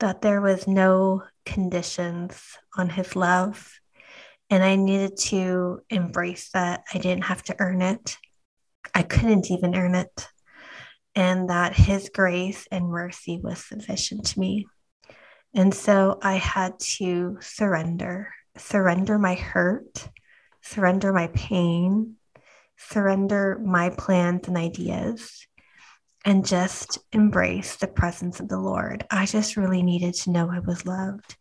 that 0.00 0.22
there 0.22 0.40
was 0.40 0.66
no 0.66 1.24
conditions 1.44 2.56
on 2.76 2.88
his 2.90 3.16
love. 3.16 3.80
And 4.50 4.62
I 4.62 4.76
needed 4.76 5.16
to 5.28 5.80
embrace 5.90 6.50
that. 6.50 6.84
I 6.92 6.98
didn't 6.98 7.24
have 7.24 7.42
to 7.44 7.56
earn 7.58 7.82
it, 7.82 8.16
I 8.94 9.02
couldn't 9.02 9.50
even 9.50 9.74
earn 9.74 9.94
it. 9.94 10.28
And 11.14 11.50
that 11.50 11.74
his 11.74 12.10
grace 12.14 12.68
and 12.70 12.88
mercy 12.88 13.40
was 13.42 13.64
sufficient 13.64 14.26
to 14.26 14.40
me. 14.40 14.66
And 15.54 15.74
so 15.74 16.18
I 16.22 16.34
had 16.34 16.78
to 16.98 17.38
surrender, 17.40 18.32
surrender 18.56 19.18
my 19.18 19.34
hurt, 19.34 20.08
surrender 20.62 21.12
my 21.12 21.26
pain, 21.28 22.14
surrender 22.76 23.60
my 23.64 23.90
plans 23.90 24.46
and 24.46 24.56
ideas, 24.56 25.47
and 26.24 26.46
just 26.46 26.98
embrace 27.12 27.76
the 27.76 27.86
presence 27.86 28.40
of 28.40 28.48
the 28.48 28.58
Lord. 28.58 29.06
I 29.10 29.26
just 29.26 29.56
really 29.56 29.82
needed 29.82 30.14
to 30.14 30.30
know 30.30 30.50
I 30.50 30.60
was 30.60 30.84
loved. 30.84 31.36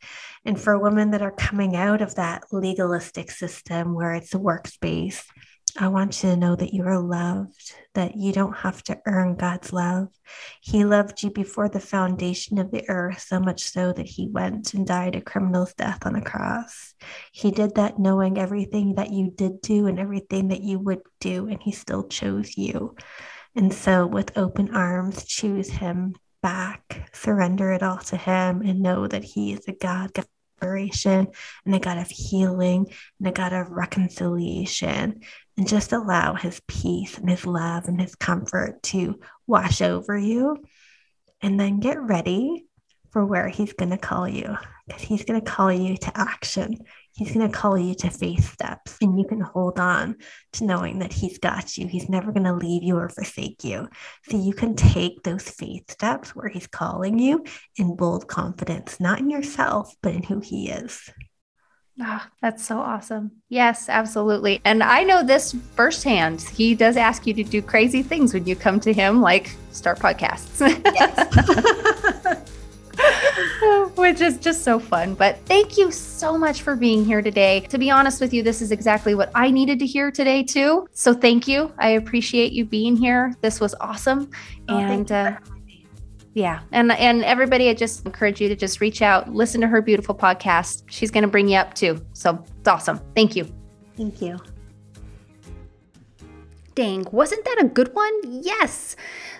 And 0.45 0.59
for 0.59 0.77
women 0.77 1.11
that 1.11 1.21
are 1.21 1.31
coming 1.31 1.75
out 1.75 2.01
of 2.01 2.15
that 2.15 2.43
legalistic 2.51 3.31
system 3.31 3.93
where 3.93 4.13
it's 4.13 4.33
a 4.33 4.39
workspace, 4.39 5.23
I 5.79 5.89
want 5.89 6.23
you 6.23 6.29
to 6.29 6.37
know 6.37 6.55
that 6.55 6.73
you 6.73 6.83
are 6.85 6.99
loved, 6.99 7.75
that 7.93 8.15
you 8.15 8.31
don't 8.31 8.55
have 8.57 8.81
to 8.83 8.97
earn 9.05 9.35
God's 9.35 9.71
love. 9.71 10.07
He 10.61 10.85
loved 10.85 11.21
you 11.21 11.29
before 11.29 11.69
the 11.69 11.79
foundation 11.79 12.57
of 12.57 12.71
the 12.71 12.87
earth, 12.89 13.19
so 13.19 13.39
much 13.39 13.63
so 13.63 13.93
that 13.93 14.07
he 14.07 14.27
went 14.27 14.73
and 14.73 14.87
died 14.87 15.15
a 15.15 15.21
criminal's 15.21 15.73
death 15.75 16.05
on 16.05 16.15
a 16.15 16.21
cross. 16.21 16.95
He 17.31 17.51
did 17.51 17.75
that 17.75 17.99
knowing 17.99 18.39
everything 18.39 18.95
that 18.95 19.11
you 19.11 19.31
did 19.35 19.61
do 19.61 19.85
and 19.85 19.99
everything 19.99 20.47
that 20.47 20.61
you 20.61 20.79
would 20.79 21.01
do, 21.19 21.47
and 21.47 21.61
he 21.61 21.71
still 21.71 22.07
chose 22.07 22.57
you. 22.57 22.95
And 23.57 23.73
so, 23.73 24.05
with 24.05 24.37
open 24.37 24.75
arms, 24.75 25.23
choose 25.23 25.67
Him 25.67 26.15
back, 26.43 27.09
surrender 27.11 27.71
it 27.71 27.81
all 27.81 27.97
to 27.97 28.15
Him, 28.15 28.61
and 28.61 28.81
know 28.81 29.07
that 29.07 29.23
He 29.23 29.51
is 29.51 29.67
a 29.67 29.71
God 29.71 30.15
of 30.15 30.27
liberation 30.61 31.27
and 31.65 31.73
a 31.73 31.79
God 31.79 31.97
of 31.97 32.07
healing 32.07 32.85
and 33.17 33.27
a 33.27 33.31
God 33.31 33.53
of 33.53 33.71
reconciliation. 33.71 35.21
And 35.57 35.67
just 35.67 35.91
allow 35.91 36.35
His 36.35 36.61
peace 36.67 37.17
and 37.17 37.27
His 37.27 37.47
love 37.47 37.85
and 37.85 37.99
His 37.99 38.13
comfort 38.13 38.83
to 38.83 39.19
wash 39.47 39.81
over 39.81 40.15
you. 40.15 40.63
And 41.41 41.59
then 41.59 41.79
get 41.79 41.99
ready 41.99 42.67
for 43.09 43.25
where 43.25 43.47
He's 43.47 43.73
going 43.73 43.89
to 43.89 43.97
call 43.97 44.29
you 44.29 44.55
because 44.85 45.01
He's 45.01 45.25
going 45.25 45.41
to 45.41 45.51
call 45.51 45.73
you 45.73 45.97
to 45.97 46.15
action. 46.15 46.77
He's 47.17 47.33
going 47.33 47.49
to 47.49 47.57
call 47.57 47.79
you 47.79 47.95
to 47.95 48.11
faith 48.11 48.53
steps, 48.53 48.97
and 49.01 49.19
you 49.19 49.25
can 49.25 49.41
hold 49.41 49.79
on 49.79 50.17
to 50.53 50.65
knowing 50.65 50.99
that 50.99 51.11
He's 51.11 51.39
got 51.39 51.75
you. 51.75 51.87
He's 51.87 52.09
never 52.09 52.31
going 52.31 52.43
to 52.43 52.53
leave 52.53 52.83
you 52.83 52.95
or 52.95 53.09
forsake 53.09 53.63
you. 53.63 53.89
So 54.29 54.37
you 54.37 54.53
can 54.53 54.75
take 54.75 55.23
those 55.23 55.49
faith 55.49 55.89
steps 55.89 56.35
where 56.35 56.47
He's 56.47 56.67
calling 56.67 57.17
you 57.17 57.43
in 57.75 57.95
bold 57.95 58.27
confidence, 58.27 58.99
not 58.99 59.19
in 59.19 59.31
yourself, 59.31 59.95
but 60.03 60.13
in 60.13 60.21
who 60.21 60.41
He 60.41 60.69
is. 60.69 61.09
Oh, 61.99 62.23
that's 62.39 62.63
so 62.63 62.77
awesome. 62.77 63.31
Yes, 63.49 63.89
absolutely. 63.89 64.61
And 64.63 64.83
I 64.83 65.03
know 65.03 65.23
this 65.23 65.55
firsthand. 65.75 66.41
He 66.41 66.75
does 66.75 66.95
ask 66.95 67.25
you 67.25 67.33
to 67.33 67.43
do 67.43 67.63
crazy 67.63 68.03
things 68.03 68.35
when 68.35 68.45
you 68.45 68.55
come 68.55 68.79
to 68.81 68.93
him, 68.93 69.19
like 69.19 69.55
start 69.71 69.97
podcasts. 69.97 70.59
Yes. 70.93 72.13
which 73.95 74.21
is 74.21 74.37
just 74.37 74.63
so 74.63 74.79
fun. 74.79 75.13
But 75.13 75.37
thank 75.45 75.77
you 75.77 75.91
so 75.91 76.37
much 76.37 76.61
for 76.61 76.75
being 76.75 77.05
here 77.05 77.21
today. 77.21 77.61
To 77.61 77.77
be 77.77 77.89
honest 77.89 78.21
with 78.21 78.33
you, 78.33 78.43
this 78.43 78.61
is 78.61 78.71
exactly 78.71 79.15
what 79.15 79.31
I 79.35 79.51
needed 79.51 79.79
to 79.79 79.85
hear 79.85 80.11
today, 80.11 80.43
too. 80.43 80.87
So 80.91 81.13
thank 81.13 81.47
you. 81.47 81.71
I 81.79 81.89
appreciate 81.91 82.51
you 82.51 82.65
being 82.65 82.95
here. 82.95 83.33
This 83.41 83.59
was 83.59 83.75
awesome. 83.79 84.29
Oh, 84.69 84.77
and 84.77 85.11
uh, 85.11 85.37
Yeah. 86.33 86.61
And 86.71 86.91
and 86.91 87.23
everybody 87.23 87.69
I 87.69 87.73
just 87.73 88.05
encourage 88.05 88.39
you 88.39 88.47
to 88.49 88.55
just 88.55 88.79
reach 88.79 89.01
out, 89.01 89.33
listen 89.33 89.59
to 89.61 89.67
her 89.67 89.81
beautiful 89.81 90.13
podcast. 90.13 90.83
She's 90.87 91.09
going 91.09 91.23
to 91.23 91.27
bring 91.27 91.47
you 91.47 91.57
up 91.57 91.73
too. 91.73 91.99
So 92.13 92.43
it's 92.59 92.67
awesome. 92.67 93.01
Thank 93.15 93.35
you. 93.35 93.51
Thank 93.95 94.21
you. 94.21 94.37
Dang, 96.75 97.07
wasn't 97.11 97.43
that 97.43 97.57
a 97.59 97.67
good 97.67 97.91
one? 97.95 98.13
Yes. 98.23 98.95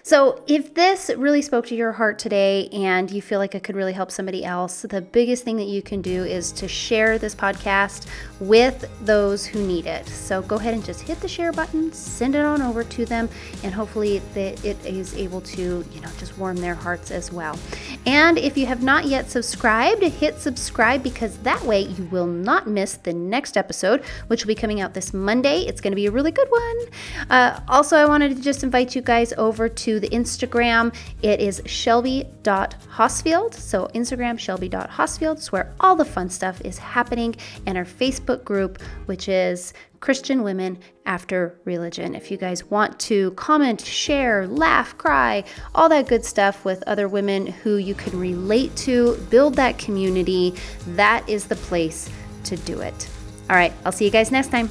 So, 0.08 0.42
if 0.48 0.74
this 0.74 1.12
really 1.18 1.42
spoke 1.42 1.66
to 1.66 1.76
your 1.76 1.92
heart 1.92 2.18
today 2.18 2.70
and 2.70 3.12
you 3.12 3.22
feel 3.22 3.40
like 3.40 3.56
it 3.56 3.64
could 3.64 3.76
really 3.76 3.92
help 3.92 4.10
somebody 4.10 4.46
else, 4.46 4.84
the 4.84 5.02
biggest 5.02 5.44
thing 5.44 5.58
that 5.58 5.66
you 5.66 5.82
can 5.82 6.02
do 6.02 6.24
is 6.24 6.54
to 6.54 6.68
share 6.70 7.20
this 7.20 7.36
podcast 7.36 8.08
with 8.40 8.90
those 9.06 9.46
who 9.46 9.68
need 9.68 9.86
it. 9.86 10.08
So, 10.08 10.42
go 10.44 10.56
ahead 10.56 10.74
and 10.74 10.86
just 10.86 11.02
hit 11.02 11.20
the 11.20 11.28
share 11.28 11.52
button, 11.52 11.92
send 11.92 12.36
it 12.36 12.46
on 12.46 12.62
over 12.62 12.86
to 12.86 13.06
them, 13.06 13.28
and 13.64 13.74
hopefully 13.74 14.20
that 14.34 14.64
it 14.64 14.78
is 14.86 15.14
able 15.14 15.42
to, 15.42 15.84
you 15.92 16.00
know, 16.00 16.10
just 16.20 16.38
warm 16.38 16.56
their 16.56 16.76
hearts 16.76 17.12
as 17.12 17.30
well. 17.30 17.60
And 18.06 18.38
if 18.38 18.58
you 18.58 18.66
have 18.66 18.82
not 18.82 19.08
yet 19.08 19.30
subscribed, 19.30 20.04
hit 20.04 20.40
subscribe 20.40 21.04
because 21.04 21.38
that 21.40 21.62
way 21.64 21.82
you 21.82 22.06
will 22.06 22.28
not 22.28 22.66
miss 22.66 22.94
the 22.94 23.12
next 23.12 23.58
episode, 23.58 24.06
which 24.28 24.46
will 24.46 24.48
be 24.48 24.56
coming 24.56 24.80
out 24.80 24.94
this 24.94 25.14
Monday. 25.14 25.64
It's 25.64 25.82
going 25.82 25.92
to 25.92 25.98
be 25.98 26.06
a 26.06 26.12
really 26.12 26.32
good 26.32 26.50
one. 26.50 26.78
Uh, 27.30 27.60
also, 27.68 27.98
I 27.98 28.06
wanted 28.06 28.38
to 28.38 28.42
just 28.42 28.64
invite 28.64 28.96
you 28.96 29.02
guys 29.02 29.34
over 29.34 29.68
the 30.00 30.10
Instagram. 30.10 30.94
It 31.22 31.40
is 31.40 31.62
shelby.hosfield. 31.66 33.54
So 33.54 33.88
Instagram, 33.94 34.40
shelby.hosfield 34.40 35.38
is 35.38 35.52
where 35.52 35.74
all 35.80 35.96
the 35.96 36.06
fun 36.06 36.30
stuff 36.30 36.62
is 36.62 36.78
happening. 36.78 37.36
And 37.66 37.78
our 37.78 37.86
Facebook 37.86 38.44
group, 38.44 38.82
which 39.06 39.30
is 39.30 39.74
Christian 40.00 40.44
Women 40.44 40.78
After 41.06 41.60
Religion. 41.66 42.16
If 42.16 42.30
you 42.30 42.38
guys 42.38 42.64
want 42.66 43.00
to 43.02 43.32
comment, 43.32 43.82
share, 43.82 44.48
laugh, 44.48 44.98
cry, 44.98 45.44
all 45.74 45.90
that 45.90 46.08
good 46.08 46.24
stuff 46.24 46.64
with 46.66 46.84
other 46.88 47.08
women 47.08 47.48
who 47.48 47.78
you 47.78 47.96
can 47.96 48.20
relate 48.20 48.76
to, 48.78 49.16
build 49.30 49.56
that 49.56 49.78
community, 49.78 50.54
that 50.90 51.28
is 51.28 51.46
the 51.46 51.56
place 51.56 52.10
to 52.44 52.58
do 52.58 52.82
it. 52.82 53.10
All 53.50 53.56
right, 53.56 53.74
I'll 53.86 53.92
see 53.92 54.06
you 54.06 54.12
guys 54.12 54.32
next 54.32 54.52
time. 54.52 54.70